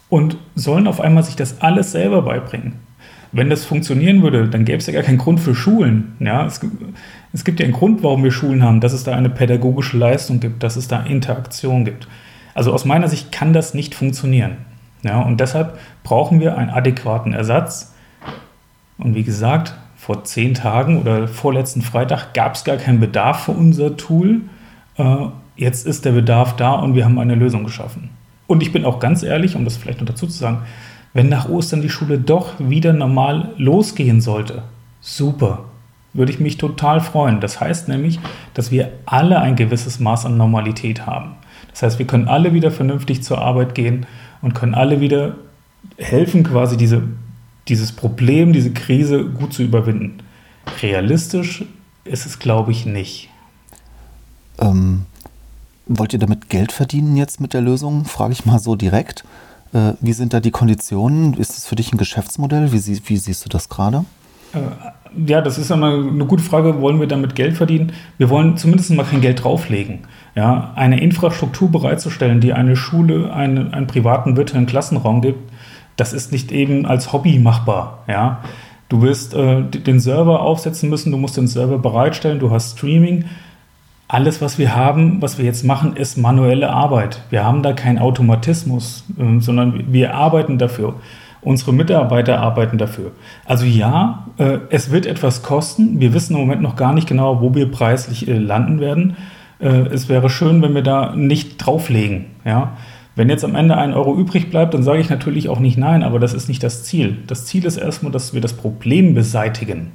und 0.09 0.37
sollen 0.55 0.87
auf 0.87 1.01
einmal 1.01 1.23
sich 1.23 1.37
das 1.37 1.61
alles 1.61 1.93
selber 1.93 2.23
beibringen. 2.23 2.75
Wenn 3.33 3.49
das 3.49 3.65
funktionieren 3.65 4.23
würde, 4.23 4.49
dann 4.49 4.65
gäbe 4.65 4.79
es 4.79 4.87
ja 4.87 4.93
gar 4.93 5.05
keinen 5.05 5.19
Grund 5.19 5.39
für 5.39 5.55
Schulen. 5.55 6.17
Ja, 6.19 6.45
es, 6.47 6.61
es 7.33 7.45
gibt 7.45 7.61
ja 7.61 7.65
einen 7.65 7.75
Grund, 7.75 8.03
warum 8.03 8.25
wir 8.25 8.33
Schulen 8.33 8.63
haben, 8.63 8.81
dass 8.81 8.93
es 8.93 9.05
da 9.05 9.15
eine 9.15 9.31
pädagogische 9.31 9.97
Leistung 9.97 10.41
gibt, 10.41 10.63
dass 10.63 10.77
es 10.77 10.89
da 10.89 11.01
Interaktion 11.01 11.85
gibt. 11.85 12.09
Also 12.55 12.73
aus 12.73 12.85
meiner 12.85 13.09
Sicht 13.09 13.31
kann 13.31 13.53
das 13.53 13.73
nicht 13.73 13.95
funktionieren. 13.95 14.57
Ja, 15.03 15.21
und 15.21 15.41
deshalb 15.41 15.79
brauchen 16.03 16.41
wir 16.41 16.57
einen 16.59 16.71
adäquaten 16.71 17.33
Ersatz. 17.33 17.95
Und 18.99 19.15
wie 19.15 19.23
gesagt, 19.23 19.75
vor 19.97 20.25
zehn 20.25 20.55
Tagen 20.55 21.01
oder 21.01 21.29
vorletzten 21.29 21.83
Freitag 21.83 22.35
gab 22.35 22.55
es 22.55 22.65
gar 22.65 22.77
keinen 22.77 23.01
Bedarf 23.01 23.45
für 23.45 23.53
unser 23.53 23.97
Tool. 23.97 24.43
Äh, 24.97 25.27
jetzt 25.57 25.87
ist 25.87 26.05
der 26.05 26.13
Bedarf 26.13 26.57
da 26.57 26.73
und 26.73 26.95
wir 26.95 27.05
haben 27.05 27.19
eine 27.19 27.35
Lösung 27.35 27.65
geschaffen. 27.65 28.11
Und 28.47 28.63
ich 28.63 28.73
bin 28.73 28.85
auch 28.85 28.99
ganz 28.99 29.23
ehrlich, 29.23 29.57
um 29.57 29.65
das 29.65 29.77
vielleicht 29.77 30.01
noch 30.01 30.09
dazu 30.09 30.27
zu 30.27 30.37
sagen, 30.37 30.63
wenn 31.13 31.29
nach 31.29 31.49
Ostern 31.49 31.83
die 31.83 31.89
Schule 31.89 32.19
doch 32.19 32.53
wieder 32.59 32.93
normal 32.93 33.51
losgehen 33.57 34.21
sollte, 34.21 34.63
super, 35.01 35.65
würde 36.13 36.33
ich 36.33 36.41
mich 36.41 36.57
total 36.57 37.01
freuen. 37.01 37.41
Das 37.41 37.61
heißt 37.61 37.89
nämlich, 37.89 38.21
dass 38.55 38.71
wir 38.71 38.91
alle 39.07 39.41
ein 39.41 39.57
gewisses 39.57 40.01
Maß 40.01 40.27
an 40.27 40.37
Normalität 40.37 41.07
haben. 41.07 41.33
Das 41.71 41.83
heißt, 41.83 41.99
wir 41.99 42.07
können 42.07 42.29
alle 42.29 42.53
wieder 42.53 42.71
vernünftig 42.71 43.23
zur 43.23 43.39
Arbeit 43.39 43.75
gehen 43.75 44.07
und 44.43 44.55
können 44.55 44.75
alle 44.75 45.01
wieder 45.01 45.37
helfen, 45.97 46.43
quasi 46.45 46.77
diese, 46.77 47.03
dieses 47.69 47.93
Problem, 47.93 48.53
diese 48.53 48.73
Krise 48.73 49.25
gut 49.25 49.53
zu 49.53 49.63
überwinden. 49.63 50.19
Realistisch 50.83 51.65
ist 52.05 52.27
es, 52.27 52.39
glaube 52.39 52.73
ich, 52.73 52.87
nicht. 52.87 53.29
Ähm, 54.59 55.07
Wollt 55.93 56.13
ihr 56.13 56.21
damit 56.21 56.49
Geld 56.49 56.71
verdienen 56.71 57.17
jetzt 57.17 57.41
mit 57.41 57.53
der 57.53 57.63
Lösung? 57.63 58.05
Frage 58.05 58.33
ich 58.33 58.47
mal 58.47 58.61
so 58.61 58.77
direkt. 58.77 59.25
Äh, 59.73 59.95
wie 60.01 60.13
sind 60.13 60.33
da 60.33 60.39
die 60.39 60.53
Konditionen? 60.53 61.35
Ist 61.35 61.57
das 61.57 61.67
für 61.67 61.75
dich 61.75 61.93
ein 61.93 61.99
Geschäftsmodell? 61.99 62.71
Wie, 62.71 62.79
sie, 62.79 63.03
wie 63.07 63.17
siehst 63.17 63.45
du 63.45 63.49
das 63.49 63.69
gerade? 63.69 64.05
Ja, 65.27 65.41
das 65.41 65.59
ist 65.59 65.71
einmal 65.73 65.95
eine 65.95 66.25
gute 66.25 66.43
Frage. 66.43 66.81
Wollen 66.81 67.01
wir 67.01 67.07
damit 67.07 67.35
Geld 67.35 67.57
verdienen? 67.57 67.93
Wir 68.19 68.31
wollen 68.31 68.57
zumindest 68.57 68.91
mal 68.93 69.05
kein 69.05 69.21
Geld 69.21 69.45
drauflegen. 69.45 70.01
Ja, 70.35 70.73
eine 70.77 71.01
Infrastruktur 71.01 71.71
bereitzustellen, 71.71 72.41
die 72.41 72.53
eine 72.53 72.77
Schule 72.77 73.33
einen, 73.33 73.75
einen 73.75 73.87
privaten 73.87 74.37
virtuellen 74.37 74.67
Klassenraum 74.67 75.21
gibt, 75.23 75.51
das 75.97 76.13
ist 76.13 76.33
nicht 76.33 76.53
eben 76.53 76.87
als 76.87 77.13
Hobby 77.13 77.39
machbar. 77.39 78.05
Ja, 78.09 78.41
du 78.89 79.03
wirst 79.03 79.35
äh, 79.35 79.63
den 79.63 79.99
Server 79.99 80.41
aufsetzen 80.41 80.89
müssen, 80.89 81.11
du 81.11 81.19
musst 81.19 81.37
den 81.37 81.49
Server 81.49 81.79
bereitstellen, 81.79 82.39
du 82.39 82.51
hast 82.51 82.79
Streaming 82.79 83.25
alles, 84.13 84.41
was 84.41 84.59
wir 84.59 84.75
haben, 84.75 85.23
was 85.23 85.39
wir 85.39 85.45
jetzt 85.45 85.65
machen, 85.65 85.95
ist 85.95 86.19
manuelle 86.19 86.71
Arbeit. 86.71 87.23
Wir 87.31 87.45
haben 87.45 87.63
da 87.63 87.73
keinen 87.73 88.01
Automatismus, 88.01 89.05
äh, 89.19 89.41
sondern 89.41 89.93
wir 89.93 90.15
arbeiten 90.15 90.59
dafür. 90.59 90.95
Unsere 91.43 91.73
Mitarbeiter 91.73 92.41
arbeiten 92.41 92.77
dafür. 92.77 93.13
Also 93.47 93.65
ja, 93.65 94.27
äh, 94.37 94.59
es 94.69 94.91
wird 94.91 95.07
etwas 95.07 95.43
kosten. 95.43 95.99
Wir 95.99 96.13
wissen 96.13 96.35
im 96.35 96.41
Moment 96.41 96.61
noch 96.61 96.77
gar 96.77 96.93
nicht 96.93 97.09
genau, 97.09 97.41
wo 97.41 97.55
wir 97.55 97.71
preislich 97.71 98.29
äh, 98.29 98.37
landen 98.37 98.81
werden. 98.81 99.17
Äh, 99.59 99.87
es 99.89 100.09
wäre 100.09 100.29
schön, 100.29 100.61
wenn 100.61 100.75
wir 100.75 100.83
da 100.83 101.15
nicht 101.17 101.57
drauflegen. 101.59 102.27
Ja? 102.45 102.73
Wenn 103.17 103.29
jetzt 103.31 103.45
am 103.45 103.55
Ende 103.55 103.77
ein 103.77 103.95
Euro 103.95 104.15
übrig 104.17 104.51
bleibt, 104.51 104.75
dann 104.75 104.83
sage 104.83 105.01
ich 105.01 105.09
natürlich 105.09 105.49
auch 105.49 105.61
nicht 105.61 105.79
nein, 105.79 106.03
aber 106.03 106.19
das 106.19 106.35
ist 106.35 106.49
nicht 106.49 106.63
das 106.63 106.85
Ziel. 106.85 107.19
Das 107.27 107.47
Ziel 107.47 107.65
ist 107.65 107.77
erstmal, 107.77 108.13
dass 108.13 108.35
wir 108.35 108.41
das 108.41 108.53
Problem 108.53 109.15
beseitigen. 109.15 109.93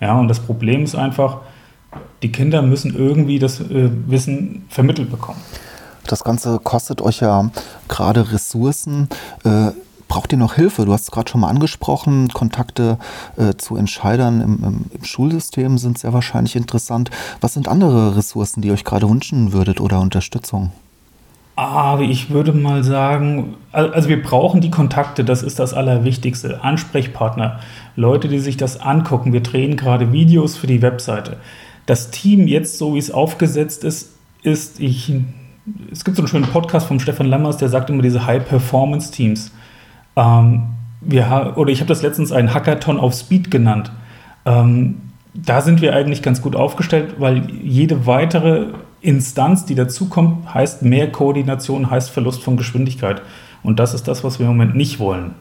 Ja, 0.00 0.18
und 0.18 0.28
das 0.28 0.40
Problem 0.40 0.84
ist 0.84 0.94
einfach, 0.94 1.38
die 2.22 2.30
Kinder 2.30 2.62
müssen 2.62 2.94
irgendwie 2.94 3.38
das 3.38 3.60
äh, 3.60 3.90
Wissen 4.06 4.64
vermittelt 4.68 5.10
bekommen. 5.10 5.40
Das 6.06 6.22
Ganze 6.22 6.58
kostet 6.58 7.00
euch 7.00 7.20
ja 7.20 7.50
gerade 7.88 8.32
Ressourcen. 8.32 9.08
Braucht 10.14 10.30
ihr 10.30 10.38
noch 10.38 10.54
Hilfe? 10.54 10.84
Du 10.84 10.92
hast 10.92 11.02
es 11.02 11.10
gerade 11.10 11.28
schon 11.28 11.40
mal 11.40 11.48
angesprochen, 11.48 12.28
Kontakte 12.28 12.98
äh, 13.36 13.54
zu 13.56 13.74
Entscheidern 13.74 14.40
im, 14.40 14.64
im, 14.64 14.84
im, 14.96 15.04
Schulsystem 15.04 15.76
sind 15.76 15.98
sehr 15.98 16.12
wahrscheinlich 16.12 16.54
interessant. 16.54 17.10
Was 17.40 17.54
sind 17.54 17.66
andere 17.66 18.16
Ressourcen, 18.16 18.62
die 18.62 18.68
ihr 18.68 18.74
euch 18.74 18.84
gerade 18.84 19.10
wünschen 19.10 19.52
würdet 19.52 19.80
oder 19.80 19.98
Unterstützung? 19.98 20.70
Aber 21.56 22.02
ich 22.02 22.30
würde 22.30 22.52
mal 22.52 22.84
sagen, 22.84 23.56
also 23.72 24.08
wir 24.08 24.22
brauchen 24.22 24.60
die 24.60 24.70
Kontakte, 24.70 25.24
das 25.24 25.42
ist 25.42 25.58
das 25.58 25.74
Allerwichtigste. 25.74 26.62
Ansprechpartner, 26.62 27.58
Leute, 27.96 28.28
die 28.28 28.38
sich 28.38 28.56
das 28.56 28.80
angucken. 28.80 29.32
Wir 29.32 29.42
drehen 29.42 29.76
gerade 29.76 30.12
Videos 30.12 30.56
für 30.56 30.68
die 30.68 30.80
Webseite. 30.80 31.38
Das 31.86 32.12
Team 32.12 32.46
jetzt, 32.46 32.78
so 32.78 32.94
wie 32.94 32.98
es 32.98 33.10
aufgesetzt 33.10 33.82
ist, 33.82 34.10
ist, 34.44 34.78
ich, 34.78 35.12
es 35.90 36.04
gibt 36.04 36.16
so 36.16 36.22
einen 36.22 36.28
schönen 36.28 36.46
Podcast 36.46 36.86
von 36.86 37.00
Stefan 37.00 37.26
Lammers, 37.26 37.56
der 37.56 37.68
sagt 37.68 37.90
immer 37.90 38.02
diese 38.02 38.24
High-Performance-Teams. 38.24 39.50
Ähm, 40.16 40.62
wir, 41.00 41.54
oder 41.56 41.70
ich 41.70 41.80
habe 41.80 41.88
das 41.88 42.02
letztens 42.02 42.32
einen 42.32 42.54
Hackathon 42.54 42.98
auf 42.98 43.14
Speed 43.14 43.50
genannt. 43.50 43.92
Ähm, 44.46 45.00
da 45.34 45.60
sind 45.60 45.80
wir 45.80 45.94
eigentlich 45.94 46.22
ganz 46.22 46.40
gut 46.40 46.54
aufgestellt, 46.54 47.16
weil 47.18 47.50
jede 47.50 48.06
weitere 48.06 48.68
Instanz, 49.00 49.66
die 49.66 49.74
dazukommt, 49.74 50.54
heißt 50.54 50.82
mehr 50.82 51.10
Koordination, 51.10 51.90
heißt 51.90 52.10
Verlust 52.10 52.42
von 52.42 52.56
Geschwindigkeit. 52.56 53.20
Und 53.62 53.80
das 53.80 53.94
ist 53.94 54.08
das, 54.08 54.24
was 54.24 54.38
wir 54.38 54.46
im 54.46 54.52
Moment 54.52 54.76
nicht 54.76 54.98
wollen. 54.98 55.34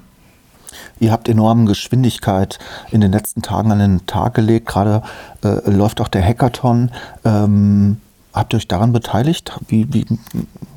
Ihr 0.99 1.11
habt 1.11 1.29
enorme 1.29 1.65
Geschwindigkeit 1.65 2.59
in 2.91 3.01
den 3.01 3.11
letzten 3.11 3.41
Tagen 3.41 3.71
an 3.71 3.79
den 3.79 4.05
Tag 4.05 4.33
gelegt. 4.33 4.67
Gerade 4.67 5.03
äh, 5.43 5.69
läuft 5.69 6.01
auch 6.01 6.07
der 6.07 6.23
Hackathon. 6.23 6.91
Ähm, 7.23 7.97
habt 8.33 8.53
ihr 8.53 8.57
euch 8.57 8.67
daran 8.67 8.93
beteiligt? 8.93 9.59
Wie, 9.67 9.93
wie, 9.93 10.05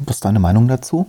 was 0.05 0.17
ist 0.17 0.25
deine 0.25 0.41
Meinung 0.41 0.69
dazu? 0.69 1.07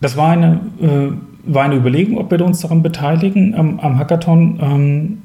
Das 0.00 0.16
war 0.16 0.30
eine, 0.30 0.60
äh, 0.80 1.12
war 1.44 1.64
eine 1.64 1.76
Überlegung, 1.76 2.18
ob 2.18 2.30
wir 2.30 2.44
uns 2.44 2.60
daran 2.60 2.82
beteiligen 2.82 3.54
am, 3.54 3.80
am 3.80 3.98
Hackathon. 3.98 4.58
Ähm, 4.60 5.22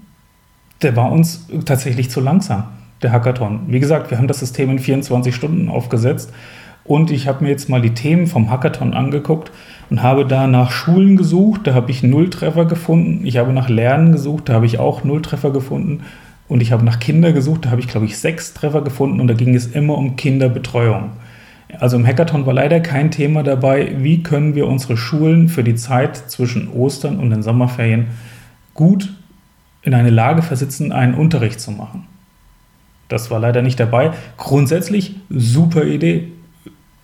der 0.82 0.96
war 0.96 1.12
uns 1.12 1.48
tatsächlich 1.66 2.10
zu 2.10 2.20
langsam 2.20 2.66
der 3.02 3.12
Hackathon. 3.12 3.62
Wie 3.68 3.80
gesagt, 3.80 4.12
wir 4.12 4.18
haben 4.18 4.28
das 4.28 4.40
System 4.40 4.70
in 4.70 4.80
24 4.80 5.36
Stunden 5.36 5.70
aufgesetzt 5.70 6.32
und 6.86 7.12
ich 7.12 7.28
habe 7.28 7.44
mir 7.44 7.50
jetzt 7.50 7.70
mal 7.70 7.82
die 7.82 7.94
Themen 7.94 8.28
vom 8.28 8.50
Hackathon 8.50 8.94
angeguckt 8.94 9.52
und 9.90 10.02
habe 10.02 10.26
da 10.26 10.48
nach 10.48 10.72
Schulen 10.72 11.16
gesucht, 11.16 11.62
da 11.66 11.74
habe 11.74 11.92
ich 11.92 12.04
Nulltreffer 12.04 12.66
gefunden. 12.66 13.26
Ich 13.26 13.38
habe 13.38 13.54
nach 13.54 13.70
Lernen 13.70 14.12
gesucht, 14.12 14.50
da 14.50 14.54
habe 14.54 14.66
ich 14.66 14.80
auch 14.80 15.04
Nulltreffer 15.04 15.52
gefunden. 15.52 16.02
Und 16.50 16.62
ich 16.62 16.72
habe 16.72 16.84
nach 16.84 17.00
Kinder 17.00 17.32
gesucht, 17.32 17.66
da 17.66 17.72
habe 17.72 17.80
ich, 17.80 17.88
glaube 17.88 18.06
ich, 18.06 18.18
sechs 18.18 18.54
Treffer 18.54 18.82
gefunden 18.82 19.22
und 19.22 19.28
da 19.28 19.34
ging 19.34 19.56
es 19.56 19.68
immer 19.68 19.98
um 19.98 20.18
Kinderbetreuung. 20.18 21.12
Also 21.80 21.98
im 21.98 22.06
Hackathon 22.06 22.46
war 22.46 22.54
leider 22.54 22.80
kein 22.80 23.12
Thema 23.12 23.44
dabei, 23.44 23.96
wie 23.98 24.24
können 24.24 24.56
wir 24.56 24.68
unsere 24.68 24.98
Schulen 24.98 25.50
für 25.50 25.64
die 25.64 25.76
Zeit 25.76 26.18
zwischen 26.18 26.70
Ostern 26.70 27.20
und 27.20 27.30
den 27.30 27.44
Sommerferien 27.44 28.08
gut 28.74 29.14
in 29.82 29.94
eine 29.94 30.10
Lage 30.10 30.42
versetzen, 30.42 30.92
einen 30.92 31.14
Unterricht 31.14 31.60
zu 31.60 31.72
machen. 31.72 32.06
Das 33.10 33.30
war 33.30 33.40
leider 33.40 33.62
nicht 33.62 33.80
dabei. 33.80 34.12
Grundsätzlich 34.38 35.16
super 35.30 35.84
Idee. 35.84 36.30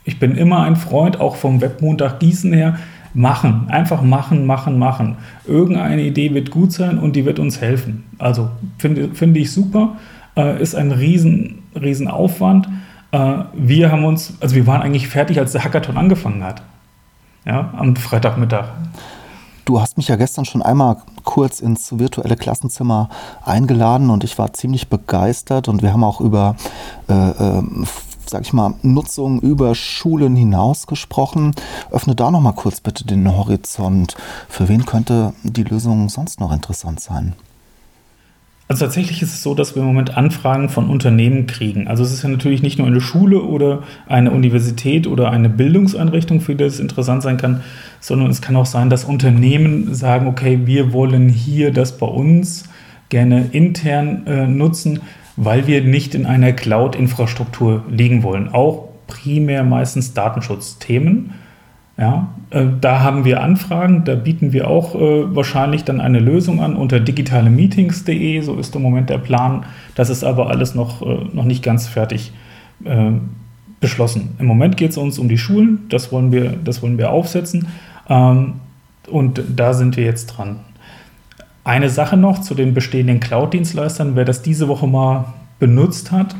Ich 0.05 0.17
bin 0.17 0.35
immer 0.35 0.63
ein 0.63 0.75
Freund, 0.75 1.19
auch 1.19 1.35
vom 1.35 1.61
Webmontag 1.61 2.19
Gießen 2.19 2.53
her. 2.53 2.79
Machen, 3.13 3.65
einfach 3.69 4.01
machen, 4.01 4.45
machen, 4.45 4.79
machen. 4.79 5.17
Irgendeine 5.45 6.03
Idee 6.03 6.33
wird 6.33 6.51
gut 6.51 6.71
sein 6.71 6.99
und 6.99 7.15
die 7.15 7.25
wird 7.25 7.39
uns 7.39 7.59
helfen. 7.59 8.05
Also 8.17 8.49
finde, 8.77 9.09
finde 9.13 9.39
ich 9.39 9.51
super. 9.51 9.97
Äh, 10.37 10.61
ist 10.61 10.75
ein 10.75 10.91
riesen, 10.91 11.63
riesen 11.79 12.07
Aufwand. 12.07 12.69
Äh, 13.11 13.43
wir 13.53 13.91
haben 13.91 14.05
uns, 14.05 14.33
also 14.39 14.55
wir 14.55 14.67
waren 14.67 14.81
eigentlich 14.81 15.07
fertig, 15.07 15.39
als 15.39 15.51
der 15.51 15.63
Hackathon 15.63 15.97
angefangen 15.97 16.43
hat. 16.43 16.61
Ja, 17.45 17.73
am 17.77 17.95
Freitagmittag. 17.95 18.65
Du 19.65 19.79
hast 19.79 19.97
mich 19.97 20.07
ja 20.07 20.15
gestern 20.15 20.45
schon 20.45 20.61
einmal 20.61 20.97
kurz 21.23 21.59
ins 21.59 21.99
virtuelle 21.99 22.35
Klassenzimmer 22.35 23.09
eingeladen 23.45 24.09
und 24.09 24.23
ich 24.23 24.37
war 24.39 24.51
ziemlich 24.53 24.89
begeistert 24.89 25.67
und 25.67 25.83
wir 25.83 25.93
haben 25.93 26.03
auch 26.03 26.21
über, 26.21 26.55
äh, 27.07 27.13
äh, 27.13 27.63
sag 28.25 28.41
ich 28.41 28.53
mal, 28.53 28.73
Nutzung 28.81 29.39
über 29.39 29.75
Schulen 29.75 30.35
hinaus 30.35 30.87
gesprochen. 30.87 31.53
Öffne 31.91 32.15
da 32.15 32.31
noch 32.31 32.41
mal 32.41 32.53
kurz 32.53 32.81
bitte 32.81 33.05
den 33.05 33.31
Horizont. 33.31 34.15
Für 34.47 34.67
wen 34.69 34.85
könnte 34.85 35.33
die 35.43 35.63
Lösung 35.63 36.09
sonst 36.09 36.39
noch 36.39 36.51
interessant 36.51 36.99
sein? 36.99 37.35
Also 38.71 38.85
tatsächlich 38.85 39.23
ist 39.23 39.33
es 39.33 39.41
so, 39.41 39.55
dass 39.55 39.73
wir 39.73 39.81
im 39.81 39.87
Moment 39.87 40.15
Anfragen 40.15 40.69
von 40.69 40.91
Unternehmen 40.91 41.47
kriegen. 41.47 41.87
Also 41.87 42.03
es 42.03 42.13
ist 42.13 42.21
ja 42.21 42.29
natürlich 42.29 42.61
nicht 42.61 42.77
nur 42.77 42.85
eine 42.85 43.01
Schule 43.01 43.41
oder 43.41 43.81
eine 44.07 44.29
Universität 44.29 45.07
oder 45.07 45.31
eine 45.31 45.49
Bildungseinrichtung, 45.49 46.39
für 46.39 46.53
die 46.53 46.65
das 46.65 46.79
interessant 46.79 47.23
sein 47.23 47.37
kann, 47.37 47.63
sondern 47.99 48.29
es 48.29 48.43
kann 48.43 48.55
auch 48.55 48.67
sein, 48.67 48.91
dass 48.91 49.05
Unternehmen 49.05 49.95
sagen, 49.95 50.27
okay, 50.27 50.59
wir 50.65 50.93
wollen 50.93 51.29
hier 51.29 51.73
das 51.73 51.97
bei 51.97 52.05
uns 52.05 52.65
gerne 53.09 53.47
intern 53.53 54.27
äh, 54.27 54.45
nutzen, 54.45 54.99
weil 55.35 55.65
wir 55.65 55.83
nicht 55.83 56.13
in 56.13 56.27
einer 56.27 56.53
Cloud-Infrastruktur 56.53 57.85
liegen 57.89 58.21
wollen. 58.21 58.49
Auch 58.49 58.89
primär 59.07 59.63
meistens 59.63 60.13
Datenschutzthemen. 60.13 61.31
Ja, 61.99 62.29
äh, 62.49 62.65
da 62.79 63.01
haben 63.01 63.25
wir 63.25 63.43
Anfragen, 63.43 64.05
da 64.05 64.15
bieten 64.15 64.53
wir 64.53 64.69
auch 64.69 64.95
äh, 64.95 65.35
wahrscheinlich 65.35 65.83
dann 65.83 65.99
eine 65.99 66.19
Lösung 66.19 66.61
an 66.61 66.77
unter 66.77 67.01
digitalemeetings.de, 67.01 68.39
so 68.39 68.55
ist 68.55 68.73
im 68.73 68.81
Moment 68.81 69.09
der 69.09 69.17
Plan. 69.17 69.65
Das 69.95 70.09
ist 70.09 70.23
aber 70.23 70.49
alles 70.49 70.75
noch, 70.75 71.01
äh, 71.01 71.25
noch 71.33 71.43
nicht 71.43 71.61
ganz 71.61 71.87
fertig 71.87 72.31
äh, 72.85 73.11
beschlossen. 73.81 74.35
Im 74.39 74.45
Moment 74.45 74.77
geht 74.77 74.91
es 74.91 74.97
uns 74.97 75.19
um 75.19 75.27
die 75.27 75.37
Schulen, 75.37 75.87
das 75.89 76.11
wollen 76.13 76.31
wir, 76.31 76.53
das 76.63 76.81
wollen 76.81 76.97
wir 76.97 77.11
aufsetzen 77.11 77.67
ähm, 78.07 78.53
und 79.09 79.41
da 79.53 79.73
sind 79.73 79.97
wir 79.97 80.05
jetzt 80.05 80.27
dran. 80.27 80.61
Eine 81.65 81.89
Sache 81.89 82.15
noch 82.15 82.39
zu 82.39 82.55
den 82.55 82.73
bestehenden 82.73 83.19
Cloud-Dienstleistern, 83.19 84.15
wer 84.15 84.23
das 84.23 84.41
diese 84.41 84.69
Woche 84.69 84.87
mal 84.87 85.25
benutzt 85.59 86.13
hat, 86.13 86.33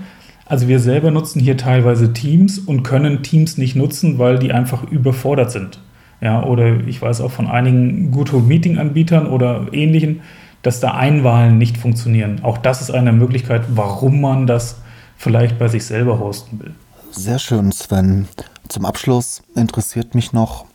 also 0.50 0.68
wir 0.68 0.80
selber 0.80 1.12
nutzen 1.12 1.40
hier 1.40 1.58
teilweise 1.58 2.12
Teams 2.12 2.58
und 2.58 2.82
können 2.82 3.22
Teams 3.22 3.58
nicht 3.58 3.76
nutzen, 3.76 4.18
weil 4.18 4.40
die 4.40 4.52
einfach 4.52 4.84
überfordert 4.84 5.52
sind. 5.52 5.80
Ja, 6.22 6.44
oder 6.44 6.82
ich 6.82 7.02
weiß 7.02 7.22
auch 7.22 7.32
von 7.32 7.48
einigen 7.48 8.12
GoToMeeting-Anbietern 8.12 9.28
oder 9.28 9.68
ähnlichen, 9.72 10.22
dass 10.64 10.80
da 10.80 10.96
Einwahlen 10.96 11.58
nicht 11.58 11.78
funktionieren. 11.78 12.42
Auch 12.44 12.58
das 12.58 12.82
ist 12.82 12.92
eine 12.92 13.14
Möglichkeit, 13.14 13.62
warum 13.76 14.20
man 14.20 14.48
das 14.48 14.78
vielleicht 15.18 15.60
bei 15.60 15.68
sich 15.68 15.86
selber 15.86 16.20
hosten 16.20 16.60
will. 16.60 16.74
Sehr 17.12 17.40
schön, 17.40 17.72
Sven. 17.72 18.28
Zum 18.68 18.86
Abschluss 18.86 19.44
interessiert 19.56 20.16
mich 20.16 20.34
noch, 20.34 20.66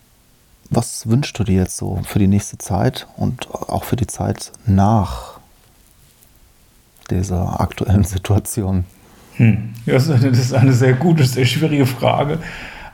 was 0.71 1.09
wünschst 1.09 1.39
du 1.39 1.45
dir 1.45 1.57
jetzt 1.57 1.77
so 1.77 2.01
für 2.05 2.21
die 2.21 2.27
nächste 2.29 2.59
Zeit 2.59 3.07
und 3.17 3.51
auch 3.51 3.85
für 3.85 3.97
die 3.97 4.07
Zeit 4.07 4.53
nach 4.67 5.41
dieser 7.11 7.61
aktuellen 7.61 8.05
Situation? 8.05 8.85
Hm. 9.37 9.71
Das, 9.87 10.09
ist 10.09 10.55
eine 10.55 10.73
sehr 10.73 10.95
gute, 10.95 11.25
sehr 11.25 11.45
schwierige 11.45 11.87
Frage. 11.87 12.39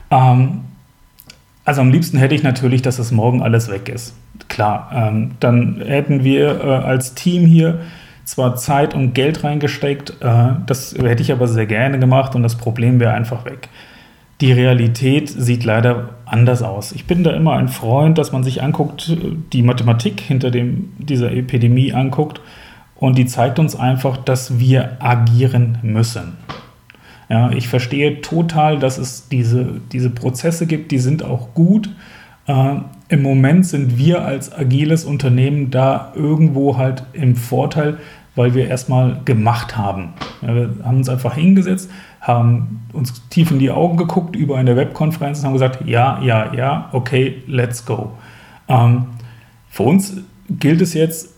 Ähm, 0.09 0.61
also 1.63 1.81
am 1.81 1.91
liebsten 1.91 2.17
hätte 2.17 2.35
ich 2.35 2.43
natürlich, 2.43 2.81
dass 2.81 2.99
es 2.99 3.11
morgen 3.11 3.41
alles 3.41 3.69
weg 3.69 3.87
ist. 3.87 4.15
Klar, 4.49 4.91
ähm, 4.93 5.31
dann 5.39 5.81
hätten 5.85 6.23
wir 6.23 6.63
äh, 6.63 6.67
als 6.67 7.13
Team 7.13 7.45
hier 7.45 7.81
zwar 8.25 8.55
Zeit 8.55 8.93
und 8.93 9.13
Geld 9.13 9.43
reingesteckt, 9.43 10.15
äh, 10.21 10.49
das 10.65 10.93
hätte 10.93 11.21
ich 11.21 11.31
aber 11.31 11.47
sehr 11.47 11.65
gerne 11.65 11.99
gemacht 11.99 12.35
und 12.35 12.43
das 12.43 12.55
Problem 12.55 12.99
wäre 12.99 13.13
einfach 13.13 13.45
weg. 13.45 13.69
Die 14.41 14.51
Realität 14.51 15.29
sieht 15.29 15.63
leider 15.63 16.15
anders 16.25 16.63
aus. 16.63 16.93
Ich 16.93 17.05
bin 17.05 17.23
da 17.23 17.31
immer 17.31 17.53
ein 17.53 17.67
Freund, 17.67 18.17
dass 18.17 18.31
man 18.31 18.43
sich 18.43 18.63
anguckt, 18.63 19.15
die 19.53 19.61
Mathematik 19.61 20.19
hinter 20.19 20.49
dem, 20.49 20.93
dieser 20.97 21.31
Epidemie 21.31 21.93
anguckt 21.93 22.41
und 23.01 23.17
die 23.17 23.25
zeigt 23.25 23.57
uns 23.57 23.75
einfach, 23.75 24.15
dass 24.15 24.59
wir 24.59 24.97
agieren 24.99 25.79
müssen. 25.81 26.37
Ja, 27.29 27.49
ich 27.49 27.67
verstehe 27.67 28.21
total, 28.21 28.77
dass 28.77 28.99
es 28.99 29.27
diese, 29.27 29.81
diese 29.91 30.11
Prozesse 30.11 30.67
gibt, 30.67 30.91
die 30.91 30.99
sind 30.99 31.23
auch 31.23 31.55
gut. 31.55 31.89
Äh, 32.45 32.75
Im 33.09 33.23
Moment 33.23 33.65
sind 33.65 33.97
wir 33.97 34.23
als 34.23 34.53
agiles 34.53 35.03
Unternehmen 35.03 35.71
da 35.71 36.13
irgendwo 36.15 36.77
halt 36.77 37.03
im 37.13 37.35
Vorteil, 37.35 37.97
weil 38.35 38.53
wir 38.53 38.67
erstmal 38.67 39.19
gemacht 39.25 39.75
haben. 39.75 40.13
Ja, 40.43 40.53
wir 40.53 40.69
haben 40.83 40.97
uns 40.97 41.09
einfach 41.09 41.33
hingesetzt, 41.33 41.89
haben 42.19 42.81
uns 42.93 43.27
tief 43.29 43.49
in 43.49 43.57
die 43.57 43.71
Augen 43.71 43.97
geguckt 43.97 44.35
über 44.35 44.57
eine 44.57 44.75
Webkonferenz 44.75 45.39
und 45.39 45.45
haben 45.45 45.53
gesagt, 45.53 45.87
ja, 45.87 46.21
ja, 46.21 46.53
ja, 46.53 46.89
okay, 46.91 47.41
let's 47.47 47.83
go. 47.83 48.11
Ähm, 48.67 49.05
für 49.69 49.83
uns 49.83 50.17
gilt 50.51 50.81
es 50.81 50.93
jetzt, 50.93 51.31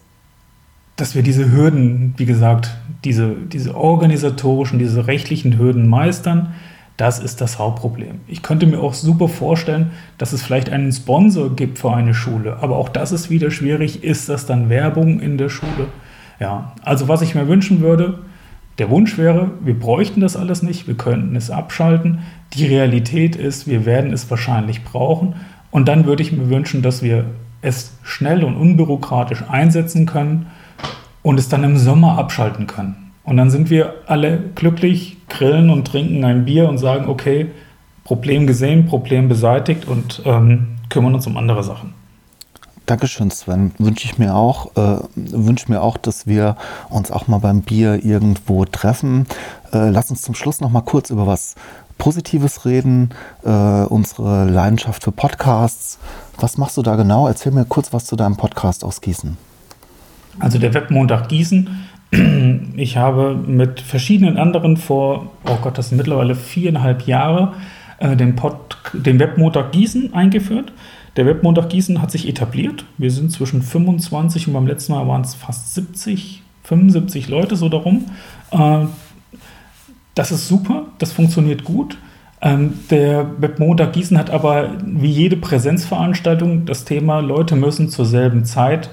dass 0.95 1.15
wir 1.15 1.23
diese 1.23 1.51
Hürden, 1.51 2.13
wie 2.17 2.25
gesagt, 2.25 2.75
diese, 3.03 3.36
diese 3.36 3.75
organisatorischen, 3.75 4.79
diese 4.79 5.08
rechtlichen 5.08 5.58
Hürden 5.58 5.88
meistern, 5.88 6.53
das 6.97 7.17
ist 7.19 7.41
das 7.41 7.58
Hauptproblem. 7.58 8.19
Ich 8.27 8.43
könnte 8.43 8.67
mir 8.67 8.79
auch 8.79 8.93
super 8.93 9.27
vorstellen, 9.27 9.91
dass 10.19 10.32
es 10.32 10.43
vielleicht 10.43 10.69
einen 10.69 10.91
Sponsor 10.91 11.56
gibt 11.56 11.79
für 11.79 11.91
eine 11.91 12.13
Schule, 12.13 12.58
aber 12.62 12.77
auch 12.77 12.89
das 12.89 13.12
ist 13.12 13.32
wieder 13.32 13.49
schwierig. 13.49 14.03
Ist 14.03 14.29
das 14.29 14.45
dann 14.45 14.69
Werbung 14.69 15.19
in 15.19 15.38
der 15.38 15.49
Schule? 15.49 15.88
Ja, 16.39 16.73
also 16.84 17.08
was 17.08 17.23
ich 17.23 17.34
mir 17.34 17.47
wünschen 17.47 17.82
würde, 17.82 18.19
der 18.77 18.89
Wunsch 18.89 19.17
wäre, 19.17 19.51
wir 19.63 19.79
bräuchten 19.79 20.21
das 20.21 20.36
alles 20.36 20.63
nicht, 20.63 20.88
wir 20.88 20.95
könnten 20.95 21.36
es 21.36 21.49
abschalten. 21.49 22.19
Die 22.53 22.65
Realität 22.65 23.36
ist, 23.36 23.67
wir 23.67 23.86
werden 23.86 24.13
es 24.13 24.29
wahrscheinlich 24.29 24.84
brauchen. 24.84 25.36
Und 25.71 25.88
dann 25.88 26.06
würde 26.06 26.23
ich 26.23 26.32
mir 26.32 26.49
wünschen, 26.49 26.82
dass 26.82 27.01
wir 27.01 27.25
es 27.62 27.97
schnell 28.03 28.43
und 28.43 28.56
unbürokratisch 28.56 29.43
einsetzen 29.47 30.06
können 30.06 30.47
und 31.24 31.40
es 31.40 31.50
dann 31.50 31.64
im 31.64 31.78
Sommer 31.78 32.18
abschalten 32.20 32.68
können. 32.68 33.12
Und 33.24 33.38
dann 33.38 33.50
sind 33.50 33.70
wir 33.70 33.96
alle 34.06 34.38
glücklich, 34.54 35.18
grillen 35.30 35.70
und 35.70 35.88
trinken 35.88 36.24
ein 36.24 36.46
Bier 36.46 36.70
und 36.70 36.78
sagen, 36.78 37.08
okay, 37.08 37.50
Problem 38.04 38.46
gesehen, 38.46 38.86
Problem 38.86 39.30
beseitigt 39.30 39.88
und 39.88 40.22
ähm, 40.26 40.76
kümmern 40.90 41.16
uns 41.16 41.26
um 41.26 41.38
andere 41.38 41.64
Sachen. 41.64 41.94
Dankeschön, 42.86 43.32
Sven. 43.32 43.72
Wünsche 43.78 44.06
ich 44.06 44.18
mir 44.18 44.36
auch. 44.36 44.76
Äh, 44.76 45.00
wünsche 45.16 45.72
mir 45.72 45.82
auch, 45.82 45.96
dass 45.96 46.28
wir 46.28 46.58
uns 46.90 47.12
auch 47.12 47.28
mal 47.28 47.38
beim 47.38 47.62
Bier 47.62 48.04
irgendwo 48.04 48.66
treffen. 48.66 49.26
Äh, 49.72 49.90
lass 49.90 50.10
uns 50.10 50.22
zum 50.22 50.36
Schluss 50.36 50.60
noch 50.60 50.70
mal 50.70 50.82
kurz 50.82 51.10
über 51.10 51.26
was 51.26 51.56
Positives 51.98 52.66
reden. 52.66 53.12
Äh, 53.46 53.50
unsere 53.86 54.50
Leidenschaft 54.50 55.02
für 55.02 55.14
Podcasts. 55.14 55.98
Was 56.38 56.58
machst 56.58 56.76
du 56.76 56.82
da 56.82 56.98
genau? 56.98 57.26
Erzähl 57.30 57.54
mir 57.54 57.64
kurz 57.64 57.94
was 57.94 58.04
zu 58.04 58.18
deinem 58.18 58.36
Podcast 58.36 58.84
aus 58.84 59.00
Gießen. 59.00 59.38
Also 60.39 60.60
der 60.60 60.74
Webmontag 60.74 61.30
Gießen. 61.30 61.69
Ich 62.76 62.98
habe 62.98 63.36
mit 63.36 63.82
verschiedenen 63.82 64.38
anderen 64.38 64.78
vor, 64.78 65.32
oh 65.46 65.58
Gott, 65.62 65.78
das 65.78 65.89
sind 65.89 65.98
mittlerweile 65.98 66.36
viereinhalb 66.36 67.08
Jahre, 67.08 67.54
äh, 68.00 68.15
den, 68.15 68.36
den 68.93 69.19
Webmontag 69.19 69.72
Gießen 69.72 70.13
eingeführt. 70.13 70.74
Der 71.15 71.26
Webmontag 71.26 71.69
Gießen 71.69 72.02
hat 72.02 72.12
sich 72.12 72.28
etabliert. 72.28 72.86
Wir 72.98 73.12
sind 73.12 73.32
zwischen 73.32 73.62
25 73.62 74.48
und 74.48 74.54
beim 74.54 74.67
letzten 74.67 74.93
Mal 74.93 75.08
waren 75.08 75.22
es 75.22 75.36
fast 75.36 75.76
70, 75.76 76.41
75 76.63 77.30
Leute 77.30 77.56
so 77.56 77.69
darum. 77.69 78.06
Äh, 78.52 78.86
das 80.15 80.32
ist 80.32 80.48
super, 80.48 80.88
das 80.98 81.12
funktioniert 81.12 81.63
gut. 81.63 81.98
Ähm, 82.41 82.80
der 82.89 83.26
Webmontag 83.39 83.93
Gießen 83.93 84.17
hat 84.17 84.30
aber 84.30 84.72
wie 84.84 85.10
jede 85.10 85.38
Präsenzveranstaltung 85.38 86.65
das 86.65 86.86
Thema, 86.86 87.19
Leute 87.19 87.56
müssen 87.56 87.89
zur 87.89 88.06
selben 88.06 88.46
Zeit 88.46 88.89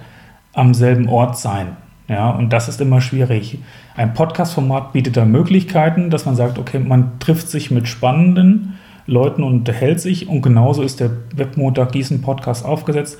am 0.52 0.74
selben 0.74 1.08
Ort 1.08 1.38
sein. 1.38 1.76
Ja, 2.08 2.30
und 2.30 2.52
das 2.52 2.68
ist 2.68 2.80
immer 2.80 3.00
schwierig. 3.00 3.58
Ein 3.94 4.14
Podcast-Format 4.14 4.92
bietet 4.92 5.16
da 5.16 5.24
Möglichkeiten, 5.24 6.10
dass 6.10 6.26
man 6.26 6.34
sagt, 6.34 6.58
okay, 6.58 6.80
man 6.80 7.20
trifft 7.20 7.48
sich 7.48 7.70
mit 7.70 7.86
spannenden 7.86 8.78
Leuten 9.06 9.44
und 9.44 9.54
unterhält 9.54 10.00
sich. 10.00 10.28
Und 10.28 10.42
genauso 10.42 10.82
ist 10.82 10.98
der 10.98 11.10
Webmontag 11.34 11.92
Gießen 11.92 12.20
Podcast 12.20 12.64
aufgesetzt. 12.64 13.18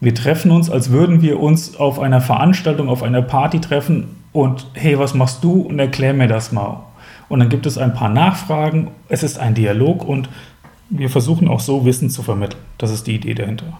Wir 0.00 0.14
treffen 0.14 0.50
uns, 0.50 0.68
als 0.68 0.90
würden 0.90 1.22
wir 1.22 1.40
uns 1.40 1.76
auf 1.76 2.00
einer 2.00 2.20
Veranstaltung, 2.20 2.88
auf 2.88 3.02
einer 3.02 3.22
Party 3.22 3.60
treffen 3.60 4.08
und 4.32 4.66
hey, 4.74 4.98
was 4.98 5.14
machst 5.14 5.42
du? 5.44 5.62
Und 5.62 5.78
erklär 5.78 6.12
mir 6.12 6.28
das 6.28 6.52
mal. 6.52 6.84
Und 7.28 7.40
dann 7.40 7.48
gibt 7.48 7.64
es 7.64 7.78
ein 7.78 7.94
paar 7.94 8.10
Nachfragen. 8.10 8.88
Es 9.08 9.22
ist 9.22 9.38
ein 9.38 9.54
Dialog 9.54 10.04
und 10.04 10.28
wir 10.90 11.10
versuchen 11.10 11.48
auch 11.48 11.60
so 11.60 11.84
Wissen 11.84 12.10
zu 12.10 12.22
vermitteln. 12.22 12.60
Das 12.78 12.90
ist 12.90 13.06
die 13.06 13.14
Idee 13.14 13.34
dahinter. 13.34 13.78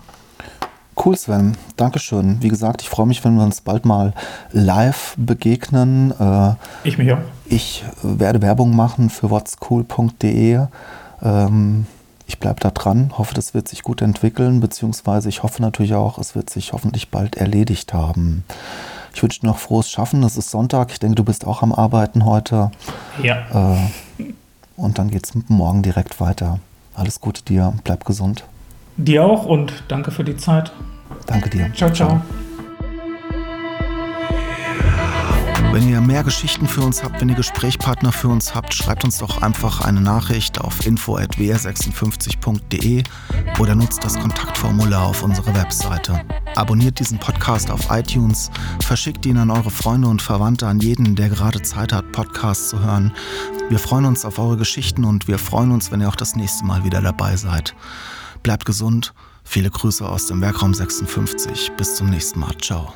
Cool, 1.02 1.16
Sven. 1.16 1.56
Dankeschön. 1.76 2.38
Wie 2.40 2.48
gesagt, 2.48 2.82
ich 2.82 2.88
freue 2.88 3.06
mich, 3.06 3.24
wenn 3.24 3.36
wir 3.36 3.44
uns 3.44 3.60
bald 3.60 3.84
mal 3.84 4.14
live 4.52 5.14
begegnen. 5.18 6.12
Äh, 6.18 6.54
ich 6.84 6.96
mich 6.96 7.12
auch. 7.12 7.18
Ich 7.44 7.84
werde 8.02 8.40
Werbung 8.42 8.74
machen 8.74 9.10
für 9.10 9.30
whatscool.de. 9.30 10.66
Ähm, 11.22 11.86
ich 12.26 12.40
bleibe 12.40 12.58
da 12.60 12.70
dran, 12.70 13.12
hoffe, 13.16 13.34
das 13.34 13.54
wird 13.54 13.68
sich 13.68 13.82
gut 13.82 14.02
entwickeln, 14.02 14.60
beziehungsweise 14.60 15.28
ich 15.28 15.44
hoffe 15.44 15.62
natürlich 15.62 15.94
auch, 15.94 16.18
es 16.18 16.34
wird 16.34 16.50
sich 16.50 16.72
hoffentlich 16.72 17.10
bald 17.10 17.36
erledigt 17.36 17.94
haben. 17.94 18.44
Ich 19.14 19.22
wünsche 19.22 19.40
dir 19.40 19.46
noch 19.46 19.58
frohes 19.58 19.90
Schaffen. 19.90 20.22
Es 20.24 20.36
ist 20.36 20.50
Sonntag. 20.50 20.90
Ich 20.90 20.98
denke, 20.98 21.14
du 21.14 21.24
bist 21.24 21.46
auch 21.46 21.62
am 21.62 21.72
Arbeiten 21.72 22.24
heute. 22.24 22.70
Ja. 23.22 23.76
Äh, 24.18 24.24
und 24.76 24.98
dann 24.98 25.10
geht 25.10 25.24
es 25.24 25.32
morgen 25.48 25.82
direkt 25.82 26.20
weiter. 26.20 26.58
Alles 26.94 27.20
Gute 27.20 27.42
dir. 27.42 27.72
Bleib 27.84 28.04
gesund. 28.04 28.44
Dir 28.96 29.24
auch 29.24 29.44
und 29.44 29.84
danke 29.88 30.10
für 30.10 30.24
die 30.24 30.36
Zeit. 30.36 30.72
Danke 31.26 31.50
dir. 31.50 31.70
Ciao, 31.74 31.92
ciao. 31.92 32.08
ciao. 32.08 32.22
Wenn 35.76 35.90
ihr 35.90 36.00
mehr 36.00 36.24
Geschichten 36.24 36.66
für 36.66 36.80
uns 36.80 37.04
habt, 37.04 37.20
wenn 37.20 37.28
ihr 37.28 37.34
Gesprächspartner 37.34 38.10
für 38.10 38.28
uns 38.28 38.54
habt, 38.54 38.72
schreibt 38.72 39.04
uns 39.04 39.18
doch 39.18 39.42
einfach 39.42 39.82
eine 39.82 40.00
Nachricht 40.00 40.58
auf 40.58 40.86
info.wr56.de 40.86 43.02
oder 43.58 43.74
nutzt 43.74 44.02
das 44.02 44.18
Kontaktformular 44.18 45.04
auf 45.04 45.22
unserer 45.22 45.54
Webseite. 45.54 46.22
Abonniert 46.54 46.98
diesen 46.98 47.18
Podcast 47.18 47.70
auf 47.70 47.90
iTunes, 47.90 48.50
verschickt 48.82 49.26
ihn 49.26 49.36
an 49.36 49.50
eure 49.50 49.70
Freunde 49.70 50.08
und 50.08 50.22
Verwandte, 50.22 50.66
an 50.66 50.80
jeden, 50.80 51.14
der 51.14 51.28
gerade 51.28 51.60
Zeit 51.60 51.92
hat, 51.92 52.10
Podcasts 52.10 52.70
zu 52.70 52.80
hören. 52.80 53.12
Wir 53.68 53.78
freuen 53.78 54.06
uns 54.06 54.24
auf 54.24 54.38
eure 54.38 54.56
Geschichten 54.56 55.04
und 55.04 55.28
wir 55.28 55.38
freuen 55.38 55.72
uns, 55.72 55.92
wenn 55.92 56.00
ihr 56.00 56.08
auch 56.08 56.16
das 56.16 56.36
nächste 56.36 56.64
Mal 56.64 56.84
wieder 56.84 57.02
dabei 57.02 57.36
seid. 57.36 57.74
Bleibt 58.42 58.64
gesund. 58.64 59.12
Viele 59.44 59.70
Grüße 59.70 60.06
aus 60.06 60.26
dem 60.26 60.40
Werkraum 60.40 60.74
56. 60.74 61.72
Bis 61.76 61.96
zum 61.96 62.10
nächsten 62.10 62.40
Mal. 62.40 62.56
Ciao. 62.60 62.92